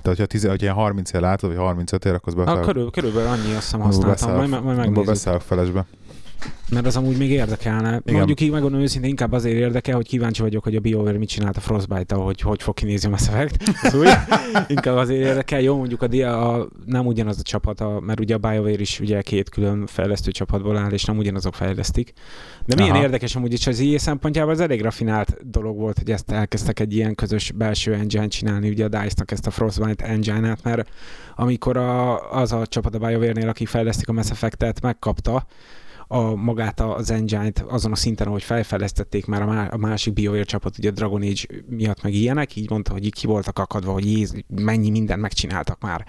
[0.04, 2.66] Tehát, hogyha, hogyha ilyen 30 ér látod, vagy 35 ér, akkor beszállok.
[2.66, 5.06] körül, körülbelül annyi azt hiszem Abba használtam, majd, beszállok- majd abba megnézzük.
[5.14, 5.86] beszállok felesbe.
[6.70, 8.02] Mert az amúgy még érdekelne.
[8.06, 8.16] Igen.
[8.16, 11.58] Mondjuk így megmondom őszintén, inkább azért érdekel, hogy kíváncsi vagyok, hogy a BioWare mit csinált
[11.58, 13.64] a Frostbite-tal, hogy hogy fog kinézni a Mass Effect.
[13.84, 14.08] Az új.
[14.68, 15.62] inkább azért érdekel.
[15.62, 19.00] Jó, mondjuk a, dia, a nem ugyanaz a csapat, a, mert ugye a BioWare is
[19.00, 22.14] ugye két külön fejlesztő csapatból áll, és nem ugyanazok fejlesztik.
[22.66, 23.04] De milyen Aha.
[23.04, 26.96] érdekes amúgy is az IE szempontjából, ez elég rafinált dolog volt, hogy ezt elkezdtek egy
[26.96, 30.90] ilyen közös belső engine csinálni, ugye a DICE-nak ezt a Frostbite engine-et, mert
[31.36, 35.46] amikor a, az a csapat a BioWare-nél, aki fejlesztik a Mass Effect-et, megkapta,
[36.08, 40.44] a, magát az engine-t azon a szinten, ahogy felfejlesztették már a, má, a másik BioWare
[40.44, 44.44] csapat, ugye Dragon Age miatt meg ilyenek, így mondta, hogy ki voltak akadva, hogy jéz,
[44.48, 46.06] mennyi mindent megcsináltak már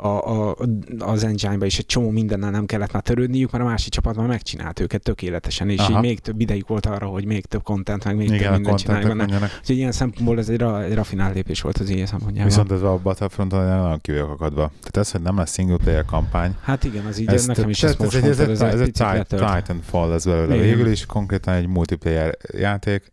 [0.00, 0.56] a, a,
[0.98, 4.26] az engine-be, és egy csomó mindennel nem kellett már törődniük, mert a másik csapat már
[4.26, 5.90] megcsinált őket tökéletesen, és Aha.
[5.90, 8.54] így még több idejük volt arra, hogy még több content, meg még több Igen, a
[8.54, 9.52] mindent csinálják contentek benne.
[9.60, 12.44] Úgyhogy ilyen szempontból ez egy, ra, egy rafinált lépés volt az ilyen szempontjából.
[12.44, 14.70] Viszont ez a Battlefronton nagyon ki akadva.
[14.80, 17.68] Tehát ez, hogy nem lesz single player kampány, Hát igen, az így ez, ez, nekem
[17.68, 19.56] is ez, ez, most ez, egy, ez egy picit Tit- letört.
[19.56, 20.54] Titanfall lesz belőle.
[20.54, 20.66] Igen.
[20.66, 23.10] Végül is konkrétan egy multiplayer játék,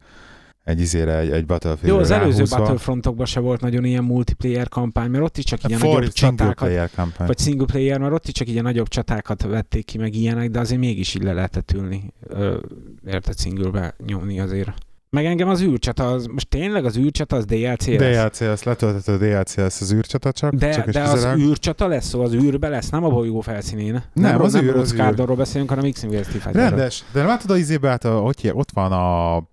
[0.65, 2.43] egy izére, egy, egy Battlefield Jó, az előző.
[2.49, 6.91] Battlefrontokban se volt nagyon ilyen multiplayer kampány, mert ott is csak ilyen For nagyobb csatákat,
[6.95, 7.27] kampány.
[7.27, 10.59] vagy single player, mert ott is csak ilyen nagyobb csatákat vették ki, meg ilyenek, de
[10.59, 12.57] azért mégis így le lehetett ülni, ö,
[13.07, 14.73] érted singlebe nyomni azért.
[15.09, 17.97] Meg engem az űrcsata, az, most tényleg az űrcsata az DLC lesz?
[17.97, 20.53] DLC, lesz letöltető DLC lesz az űrcsata csak.
[20.53, 21.37] De, csak de az közelebb.
[21.37, 23.91] űrcsata lesz, szóval az űrbe lesz, nem a bolygó felszínén.
[23.91, 25.35] Nem, Nem, az nem űr, az űr.
[25.35, 26.61] Beszélünk, hanem Fighterről.
[26.61, 27.03] Rendes.
[27.11, 29.43] De látod az izébe, hát hogy ott van a,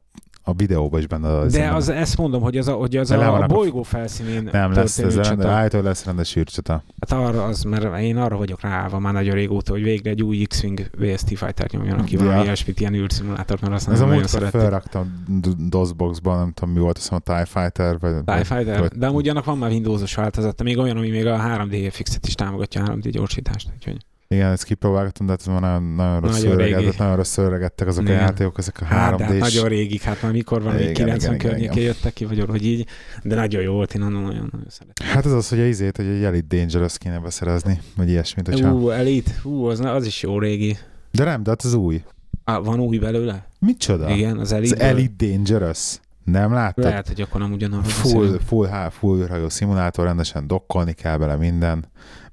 [0.45, 1.29] a videóban is benne.
[1.39, 4.73] Az De az, ezt mondom, hogy az a, hogy az a, a bolygó felszínén nem
[4.73, 5.49] lesz, ez csata.
[5.49, 6.83] állítól lesz rendes űrcsata.
[7.01, 10.45] Hát arra az, mert én arra vagyok ráállva már nagyon régóta, hogy végre egy új
[10.45, 12.25] X-Wing VST Fighter nyomjanak ki Ja.
[12.25, 14.61] valami ilyesmit, ilyen űrszimulátort, mert azt Ez nem nagyon szerették.
[14.61, 15.25] felraktam
[15.69, 18.13] DOSBoxban, nem tudom mi volt, azt mondom, TIE Fighter, vagy...
[18.25, 21.37] TIE Fighter, vagy- de amúgy annak van már Windowsos változata, még olyan, ami még a
[21.39, 23.97] 3D fixet is támogatja, a 3D gyorsítást, úgyhogy
[24.33, 27.87] Igen, ezt kipróbáltam, de hát ez már nagyon, nagyon rossz Nagyon öregedett, nagyon rossz öregedtek
[27.87, 28.17] azok Igen.
[28.17, 29.31] a játékok, ezek a hát, de 3D-s.
[29.31, 32.25] hát nagyon régig, hát már mikor van, még Igen, 90 igen, igen, környékén jöttek ki,
[32.25, 32.87] vagy hogy így,
[33.23, 35.07] de nagyon jó volt, én nagyon, nagyon, nagyon szeretem.
[35.07, 38.73] Hát ez az, hogy a izét, hogy egy Elite Dangerous kéne beszerezni, vagy ilyesmit, hogyha...
[38.73, 40.77] Ú, Elite, ú, az, az is jó régi.
[41.11, 42.03] De nem, de hát az új.
[42.45, 43.47] Ah, van új belőle?
[43.59, 44.11] Micsoda?
[44.11, 44.75] Igen, az Elite.
[44.75, 46.01] Az Elite Dangerous.
[46.25, 46.85] Nem láttad?
[46.85, 51.37] Lehet, hogy akkor nem ugyanarról Full, full, full, full űrhajó szimulátor, rendesen dokkolni kell bele
[51.37, 51.85] minden.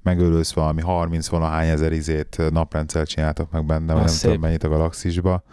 [0.04, 4.22] Megölősz valami 30 valahány ezer izét naprendszer csináltak meg benne, vagy nem szép.
[4.24, 5.44] tudom mennyit a galaxisba.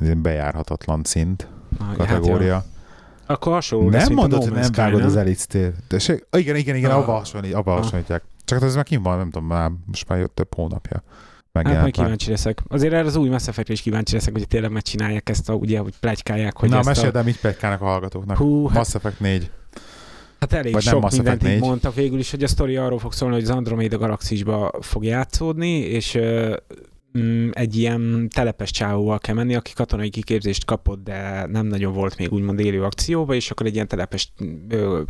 [0.00, 1.48] Az egy bejárhatatlan szint,
[1.78, 2.52] Ah, hát kategória.
[2.54, 2.58] jó.
[3.26, 5.72] Akkor hasonló lesz, nem mint mondod, hogy nem vágod az Elite?
[5.90, 6.96] Ah, Igen, igen, igen, Ah.
[6.98, 7.82] abba hasonlít, abba Ah.
[7.82, 8.22] hasonlítják.
[8.44, 11.02] Csak hát ez már kim van, nem tudom, már most már jött több hónapja.
[11.02, 12.62] Hát majd Megjelent kíváncsi leszek.
[12.68, 15.78] Azért erre az új Mass Effect-re is kíváncsi leszek, hogy tényleg megcsinálják ezt, a, ugye,
[15.78, 17.18] hogy plegykálják, hogy Na, meséld a...
[17.18, 18.36] el, mit pegykának a hallgatóknak.
[18.36, 19.50] Hú, hát, Mass Effect 4.
[20.40, 21.60] Hát elég Vagy sok mindent így 4.
[21.60, 25.78] mondtak végül is, hogy a sztori arról fog szólni, hogy az Andromeda galaxisba fog játszódni,
[25.78, 26.18] és
[27.18, 32.16] mm, egy ilyen telepes csávóval kell menni, aki katonai kiképzést kapott, de nem nagyon volt
[32.16, 34.32] még úgymond élő akcióba, és akkor egy ilyen telepes
[34.68, 35.02] ö,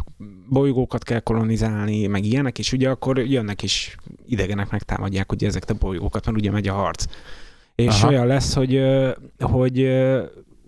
[0.49, 3.97] bolygókat kell kolonizálni, meg ilyenek, és ugye akkor jönnek is
[4.27, 7.05] idegenek megtámadják ugye ezeket a bolygókat, mert ugye megy a harc.
[7.75, 8.09] És Aha.
[8.09, 8.81] olyan lesz, hogy,
[9.39, 9.89] hogy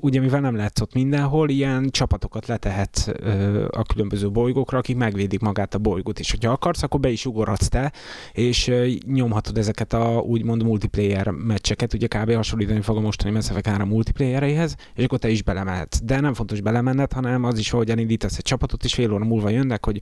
[0.00, 5.40] ugye mivel nem látsz ott mindenhol, ilyen csapatokat letehet ö, a különböző bolygókra, akik megvédik
[5.40, 7.92] magát a bolygót, és hogyha akarsz, akkor be is ugorhatsz te,
[8.32, 12.32] és ö, nyomhatod ezeket a úgymond multiplayer meccseket, ugye kb.
[12.32, 16.00] hasonlítani fog a mostani Mass Effect 3 multiplayereihez, és akkor te is belemehetsz.
[16.02, 19.48] De nem fontos belemenned, hanem az is, hogy elindítasz egy csapatot, és fél óra múlva
[19.48, 20.00] jönnek, hogy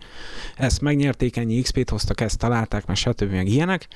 [0.57, 3.31] ezt megnyerték, ennyi XP-t hoztak, ezt találták, meg stb.
[3.31, 3.89] meg ilyenek.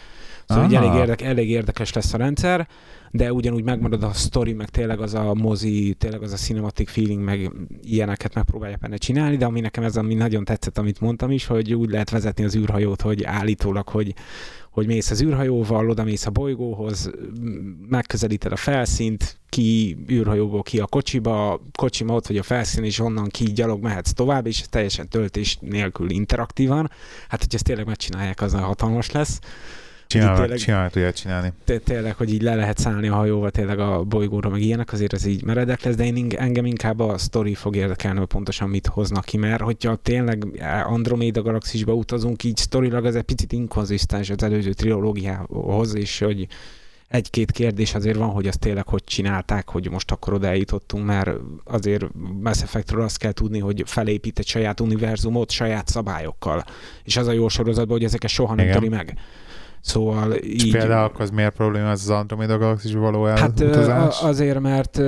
[0.47, 2.69] Szóval elég, érdek, elég érdekes lesz a rendszer.
[3.11, 7.23] De ugyanúgy megmarad a sztori, meg tényleg az a mozi, tényleg az a cinematic feeling,
[7.23, 7.51] meg
[7.83, 11.75] ilyeneket megpróbálja benne csinálni, de ami nekem ez ami nagyon tetszett, amit mondtam is, hogy
[11.75, 14.15] úgy lehet vezetni az űrhajót, hogy állítólag, hogy
[14.71, 17.11] hogy mész az űrhajóval, oda mész a bolygóhoz,
[17.89, 23.29] megközelíted a felszínt, ki űrhajóból ki a kocsiba, kocsima ott vagy a felszín, és onnan
[23.29, 26.91] ki gyalog mehetsz tovább, és teljesen töltés nélkül interaktívan.
[27.29, 29.39] Hát, hogy ezt tényleg megcsinálják, az hatalmas lesz.
[30.11, 31.53] Csinálnak, csinálnak ilyet csinálni.
[31.85, 35.25] Tényleg, hogy így le lehet szállni a hajóval tényleg a bolygóra, meg ilyenek, azért ez
[35.25, 39.25] így meredek lesz, de én engem inkább a sztori fog érdekelni, hogy pontosan mit hoznak
[39.25, 40.47] ki, mert hogyha tényleg
[40.87, 46.47] Andromeda galaxisba utazunk, így sztorilag ez egy picit inkonzisztens az előző trilógiához, és hogy
[47.09, 51.31] egy-két kérdés azért van, hogy azt tényleg hogy csinálták, hogy most akkor oda eljutottunk, mert
[51.65, 52.05] azért
[52.43, 56.65] Mass Effectről azt kell tudni, hogy felépít egy saját univerzumot saját szabályokkal.
[57.05, 59.19] És az a jó sorozatban, hogy ezeket soha nem töri meg.
[59.81, 60.73] Szóval És így...
[60.73, 63.89] például az miért probléma az, az Andromeda galaxis való elutazás?
[63.89, 65.01] Hát azért, mert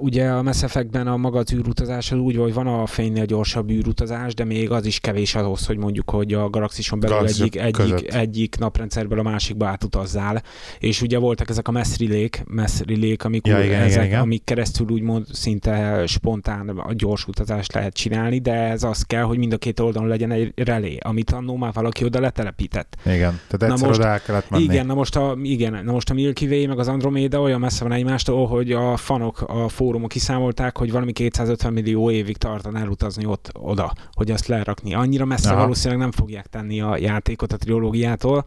[0.00, 3.70] ugye a Mass Effect-ben a maga az űrutazás az úgy, hogy van a fénynél gyorsabb
[3.70, 8.14] űrutazás, de még az is kevés ahhoz, hogy mondjuk, hogy a galaxison belül egyik, egyik,
[8.14, 10.42] egyik naprendszerből a másikba átutazzál.
[10.78, 14.20] És ugye voltak ezek a mass relék, mass relék amik, ja, igen, ezek, igen, igen.
[14.20, 19.38] amik keresztül úgymond szinte spontán a gyors utazást lehet csinálni, de ez az kell, hogy
[19.38, 22.96] mind a két oldalon legyen egy relé, amit annó már valaki oda letelepített.
[23.04, 24.62] Igen, tehát Na most oda el kellett menni.
[24.62, 27.82] Igen, na most a, igen, na most a Milky Way meg az Andromeda olyan messze
[27.82, 33.26] van egymástól, hogy a fanok, a fórumok kiszámolták, hogy valami 250 millió évig tartan elutazni
[33.26, 34.94] ott oda, hogy azt lerakni.
[34.94, 35.60] Annyira messze Aha.
[35.60, 38.42] valószínűleg nem fogják tenni a játékot a trilógiától,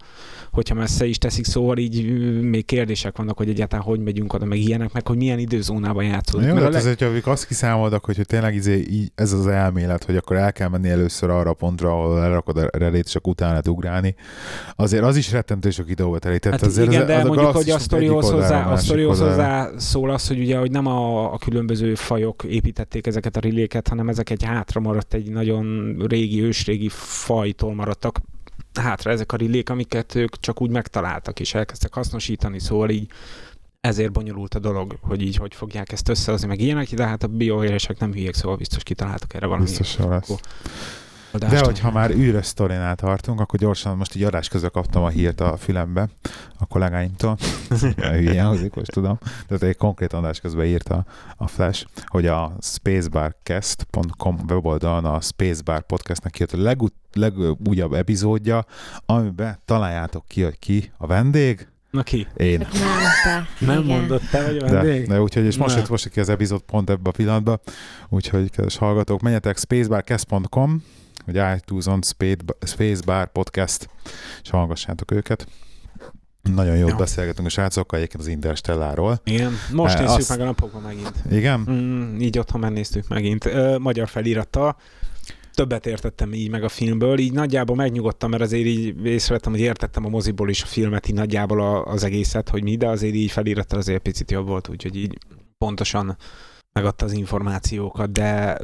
[0.50, 4.58] hogyha messze is teszik, szóval így még kérdések vannak, hogy egyáltalán hogy megyünk oda, meg
[4.58, 6.46] ilyenek, meg hogy milyen időzónában játszódik.
[6.46, 6.96] Jó, mert hát leg...
[6.98, 10.68] azért, azt kiszámoltak, hogy, hogy tényleg izé, így, ez az elmélet, hogy akkor el kell
[10.68, 14.14] menni először arra a pontra, ahol lerakod a relét, akkor utána ugrálni.
[14.76, 16.44] Azért az is rettentő sok időbe telít.
[16.44, 19.70] Hát azért igen, az, de az mondjuk, a hogy a sztorihoz hozzá, a sztorihoz hozzá
[19.76, 24.08] szól az, hogy ugye, hogy nem a, a különböző fajok építették ezeket a riléket, hanem
[24.08, 28.20] ezek egy hátra maradt, egy nagyon régi, ősrégi fajtól maradtak
[28.80, 33.10] hátra ezek a rilék, amiket ők csak úgy megtaláltak és elkezdtek hasznosítani, szóval így
[33.80, 37.26] ezért bonyolult a dolog, hogy így hogy fogják ezt összehozni, meg ilyenek, de hát a
[37.26, 39.64] bioélesek nem hülyék, szóval biztos kitaláltak erre valami.
[39.64, 40.30] Biztos lesz.
[41.32, 45.40] De hogyha már űrös sztorinál tartunk, akkor gyorsan most így adás közben kaptam a hírt
[45.40, 46.08] a fülembe
[46.58, 47.36] a kollégáimtól.
[48.20, 49.18] Ilyen hozik, most tudom.
[49.46, 51.04] Tehát egy konkrét adás közben írta
[51.36, 58.64] a Flash, hogy a spacebarcast.com weboldalon a Spacebar podcastnek jött a legut- legújabb epizódja,
[59.06, 62.26] amiben találjátok ki, hogy ki a vendég, Na ki?
[62.36, 62.58] Én.
[62.58, 62.68] Nem,
[63.24, 63.66] te.
[63.66, 65.06] Nem mondott te, hogy a vendég?
[65.06, 67.60] De, de úgyhogy, és most jött most ki az epizód pont ebbe a pillanatban,
[68.08, 70.82] úgyhogy kedves hallgatók, menjetek spacebarcast.com
[71.26, 72.00] hogy iTunes-on
[72.66, 73.88] Spacebar Podcast,
[74.42, 75.46] és hallgassátok őket.
[76.54, 76.96] Nagyon jót ja.
[76.96, 79.20] beszélgetünk a srácokkal egyébként az Interstelláról.
[79.24, 80.28] Igen, most e, néztük azt...
[80.28, 81.12] meg a napokban megint.
[81.30, 81.66] Igen?
[81.70, 83.44] Mm, így otthon megnéztük megint.
[83.44, 84.76] Ö, magyar felirattal.
[85.54, 90.04] Többet értettem így meg a filmből, így nagyjából megnyugodtam, mert azért így észrevettem, hogy értettem
[90.04, 93.78] a moziból is a filmet, így nagyjából az egészet, hogy mi, de azért így felirattal
[93.78, 95.18] azért picit jobb volt, úgyhogy így
[95.58, 96.16] pontosan
[96.72, 98.58] megadta az információkat, de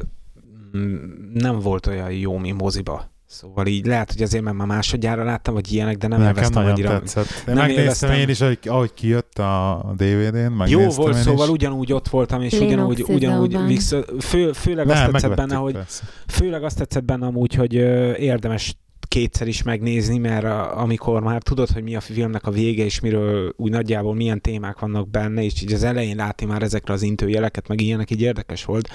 [1.33, 3.11] nem volt olyan jó, mi moziba.
[3.25, 6.71] Szóval így lehet, hogy azért, mert már másodjára láttam, vagy ilyenek, de nem Nekem nagyon
[6.71, 6.89] annyira.
[6.89, 7.25] tetszett.
[7.25, 8.11] Én nem megnéztem élveztem.
[8.13, 11.51] én is, hogy, ahogy kijött a DVD-n, Jó volt, szóval is.
[11.51, 15.77] ugyanúgy ott voltam, és ugyanúgy, ugyanúgy mix, fő, főleg, nem, azt tetszett benne, hogy,
[16.27, 17.73] főleg azt tetszett benne amúgy, hogy
[18.19, 18.75] érdemes
[19.13, 22.99] kétszer is megnézni, mert a, amikor már tudod, hogy mi a filmnek a vége, és
[22.99, 27.01] miről úgy nagyjából milyen témák vannak benne, és így az elején látni már ezekre az
[27.01, 28.89] intőjeleket, meg ilyenek, így érdekes volt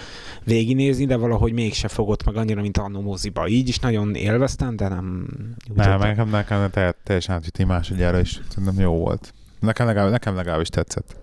[0.45, 3.49] végignézni, de valahogy mégse fogott meg annyira, mint annó moziba.
[3.49, 5.27] Így is nagyon élveztem, de nem...
[5.75, 6.71] Nem, nekem, nekem
[7.05, 9.35] teljesen átüti másodjára is, szerintem jó volt.
[9.61, 11.16] Nekem legalább, nekem legalábbis tetszett.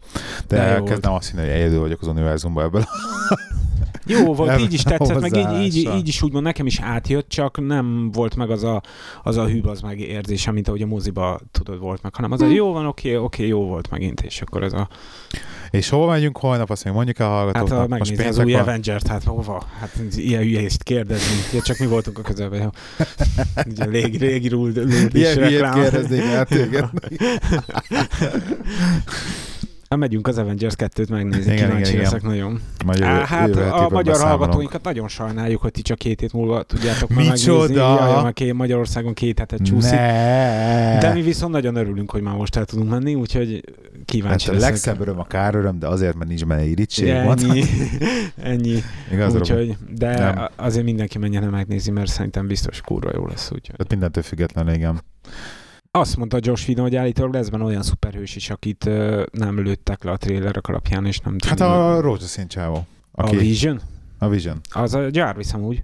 [0.48, 2.84] De, de kezdem azt hinni, hogy egyedül vagyok az univerzumban ebből.
[4.06, 7.68] Jó volt, így is tetszett, meg így, így, így, is úgymond nekem is átjött, csak
[7.68, 8.82] nem volt meg az a,
[9.24, 12.41] az a hűb, az meg érzése, mint ahogy a moziba tudod volt meg, hanem az
[12.41, 12.51] a hm.
[12.51, 14.89] jó van, oké, oké, jó volt megint, és akkor ez a...
[15.70, 17.70] És hova megyünk holnap, azt még mondjuk el hallgatóknak.
[17.70, 18.62] Hát ha megnézni az új van?
[18.62, 19.66] Avenger-t, hát hova?
[19.80, 21.36] Hát ilyen hülyést kérdezni.
[21.53, 22.70] Ja, csak mi voltunk a közelben, jó.
[23.72, 26.89] Ugye régi, régi rúd, rúd Ilyen hülyét kérdeznék el téged.
[29.90, 32.32] Hát megyünk az Avengers 2-t megnézni, igen, kíváncsi igen, leszek igen.
[32.32, 32.62] nagyon.
[32.86, 37.10] Magyar, Á, hát a magyar hallgatóinkat nagyon sajnáljuk, hogy ti csak két hét múlva tudjátok
[37.10, 37.74] meg megnézni.
[37.74, 39.92] Jaj, Magyarországon két hetet csúszik.
[39.92, 40.98] Ne.
[41.00, 43.64] De mi viszont nagyon örülünk, hogy már most el tudunk menni, úgyhogy
[44.06, 44.70] kíváncsi hát leszek.
[44.70, 47.08] a legszebb öröm a kár öröm, de azért, mert nincs benne irítség.
[47.08, 47.64] Ennyi.
[48.52, 48.80] ennyi.
[49.12, 50.48] Igaz, úgyhogy, de nem.
[50.56, 53.52] azért mindenki menjen megnézni, mert szerintem biztos kurva jó lesz.
[53.52, 53.76] Úgyhogy.
[53.78, 55.02] Hát mindentől függetlenül, igen.
[55.96, 60.04] Azt mondta Josh Whedon, hogy állítólag lesz benne olyan szuperhős is, akit ö, nem lőttek
[60.04, 62.76] le a trailerek alapján, és nem Hát a rózsaszín csávó.
[63.12, 63.82] a Aki, Vision?
[64.18, 64.62] a Vision.
[64.72, 65.80] Az a Jarvis amúgy.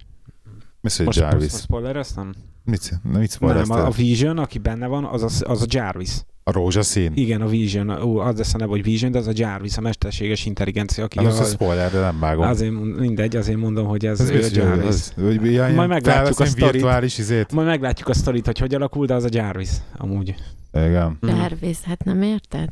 [0.80, 1.04] Mr.
[1.04, 1.52] Most, Jarvis.
[1.52, 2.34] most spoilereztem?
[2.64, 3.76] Mit, mit Nem, spoilereztél?
[3.76, 6.10] a, a Vision, aki benne van, az a, az a Jarvis.
[6.44, 7.12] A rózsaszín?
[7.14, 7.90] Igen, a Vision.
[8.02, 11.18] Ó, az lesz a neve, hogy Vision, de az a Jarvis, a mesterséges intelligencia, aki
[11.18, 12.46] az a a, spoiler, de nem vágom.
[12.46, 14.86] azért, mindegy, azért mondom, hogy ez, Ez ő a Jarvis.
[14.86, 16.72] az, hogy ja, Majd meglátjuk a sztorit.
[16.72, 17.52] virtuális izét.
[17.52, 20.34] Majd meglátjuk a sztorit, hogy hogy alakul, de az a Jarvis, amúgy.
[20.72, 21.18] Igen.
[21.20, 22.68] Jarvis, hát nem érted?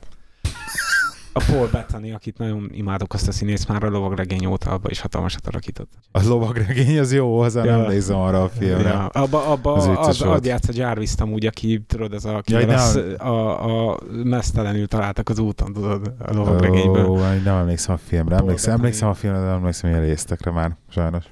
[1.32, 5.00] A Paul Bettany, akit nagyon imádok azt a színész, már a lovagregény óta abba is
[5.00, 5.90] hatalmasat alakított.
[6.12, 7.76] A lovagregény az jó, hozzá Ja.
[7.76, 8.88] nem nézem arra a filmre.
[8.88, 12.36] Ja, abba, abba Az az, az, az játsz a jarvis amúgy, aki, tudod, az a,
[12.36, 13.28] aki Jaj, az, nem.
[13.28, 17.06] a, a mesztelenül találtak az úton, tudod, a lovagregényből.
[17.08, 18.28] Ó, nem emlékszem a filmre.
[18.36, 18.84] Paul Emlékszem, Bettany.
[18.84, 21.24] emlékszem a filmre, de nem emlékszem ilyen résztekre már, sajnos.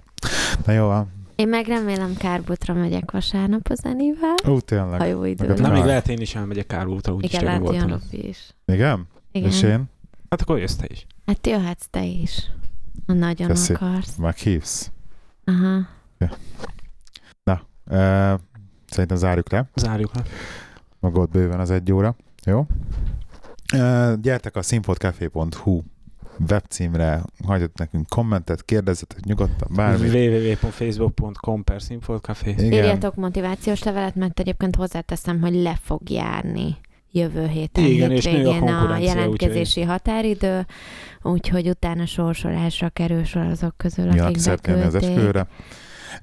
[0.66, 1.16] Na jó, van.
[1.36, 5.08] Én meg remélem Kárbutra megyek vasárnap a zenivel, Ó, ha tényleg.
[5.08, 7.88] jó idő Na, még lehet én is elmegyek Kárútra, úgyis Igen, lehet voltam.
[7.88, 8.54] Robi is.
[8.66, 9.06] Igen?
[9.32, 9.48] Igen.
[9.48, 9.84] És én?
[10.30, 11.06] Hát akkor jössz te is.
[11.26, 12.50] Hát jöhetsz te is,
[13.06, 13.72] ha nagyon Köszi.
[13.72, 14.16] akarsz.
[14.16, 14.90] Meghívsz?
[15.44, 15.86] Aha.
[17.90, 18.40] Uh,
[18.86, 19.68] szerintem zárjuk le.
[19.74, 20.22] Zárjuk le.
[21.00, 22.16] Maga ott bőven az egy óra.
[22.44, 22.66] Jó?
[23.74, 25.82] Uh, gyertek a színfoltcafé.hu
[26.48, 30.08] webcímre, hagyjatok nekünk kommentet, kérdezzetek nyugodtan, bármi.
[30.08, 31.80] www.facebook.com per.
[32.58, 36.76] Írjatok motivációs levelet, mert egyébként hozzáteszem, hogy le fog járni
[37.12, 40.66] jövő héten, Igen, a hétvégén a, konkurencia, jelentkezési határidő,
[41.22, 45.02] úgyhogy utána sorsolásra kerül sor azok közül, Mi akik az beküldték.
[45.02, 45.46] esküvőre.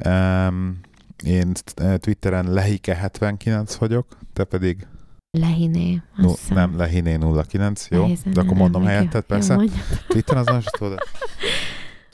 [0.05, 0.79] Um,
[1.25, 1.51] én
[1.97, 4.88] Twitteren lehike79 vagyok, te pedig
[5.31, 6.01] Lehiné.
[6.15, 6.55] hiszem.
[6.57, 7.17] nem lehiné
[7.47, 8.01] 09, jó?
[8.01, 9.55] Nehéz De akkor mondom helyetted, Jó, persze.
[9.55, 9.81] mondja.
[10.07, 10.99] Twitteren az nem is tudod.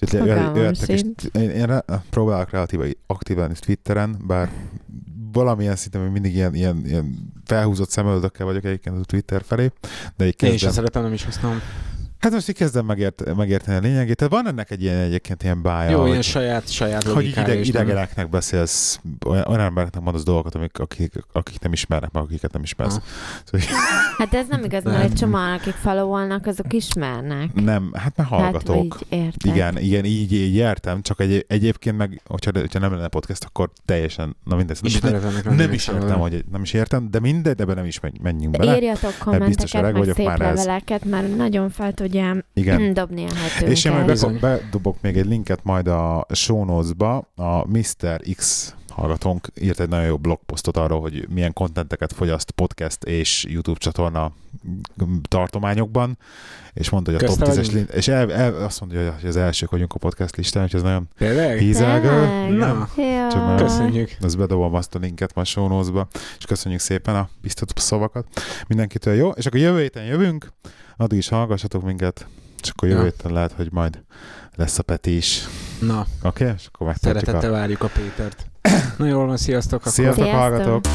[0.01, 1.03] Úgyhogy jöttek is-.
[1.32, 4.49] Én, én próbálok relatíve aktívan is Twitteren, bár
[5.32, 9.72] valamilyen szinten még mindig ilyen, ilyen, ilyen felhúzott szemöldökkel vagyok egyébként a Twitter felé,
[10.18, 11.62] de így Én kezdem, szeretem, nem is használom.
[12.22, 14.15] Hát most így kezdem megért, megérteni a lényegét.
[14.15, 17.15] Tehát van ennek egy ilyen egyébként ilyen bája, Jó, hogy, ilyen saját, saját hogy így
[17.17, 17.82] logikája ide, is, nem?
[17.84, 22.63] idegeneknek beszélsz, olyan, olyan embereknek mondasz dolgokat, amik, akik, akik nem ismernek meg, akiket nem
[22.63, 22.95] ismersz.
[22.95, 23.03] Aha.
[23.45, 23.67] Szóval,
[24.17, 25.05] Hát ez nem igaz, mert Nem.
[25.05, 27.53] egy csomó, akik followolnak, azok ismernek.
[27.53, 28.84] nem, hát mert Hát, hallgatók.
[28.84, 29.53] így értek.
[29.55, 33.69] Igen, igen, így, így értem, csak egy, egyébként meg, hogyha, hogyha nem lenne podcast, akkor
[33.86, 37.76] teljesen, na mindegy, nem, nem, lennének is értem, hogy nem is értem, de mindegy, ebben
[37.76, 38.76] nem is menj- menjünk bele.
[38.76, 42.93] Írjatok biztos kommenteket, meg vagyok szép már leveleket, mert nagyon fel tudja Igen.
[42.93, 43.70] dobni a hetőnket.
[43.70, 48.22] És én majd bedobok még egy linket majd a show notes-ba, a Mr.
[48.36, 53.80] X hallgatónk írt egy nagyon jó blogposztot arról, hogy milyen kontenteket fogyaszt podcast és YouTube
[53.80, 54.32] csatorna
[55.28, 56.18] tartományokban,
[56.74, 57.74] és mondta, hogy a Közte top 10-es vagyunk?
[57.74, 60.82] lin- és el, el, azt mondja, hogy az elsők vagyunk a podcast listán, hogy ez
[60.82, 61.07] nagyon
[61.57, 62.47] hízelgő.
[62.55, 62.89] Na.
[63.32, 64.18] Csak köszönjük.
[64.22, 66.07] Ezt bedobom azt a linket ma a show notes-ba,
[66.38, 68.26] és köszönjük szépen a biztató szavakat.
[68.68, 70.51] Mindenkitől jó, és akkor jövő héten jövünk,
[70.97, 72.28] addig is hallgassatok minket,
[72.62, 74.03] és akkor jövő héten lehet, hogy majd
[74.55, 75.47] lesz a Peti is.
[75.80, 76.43] Na, Oké?
[76.43, 76.55] Okay?
[76.57, 77.57] És akkor szeretettel a...
[77.57, 78.45] várjuk a Pétert.
[78.97, 79.80] Na jól van, sziasztok.
[79.80, 79.91] akkor.
[79.91, 80.41] Sziasztok, Sziasztok.
[80.41, 80.86] hallgatók!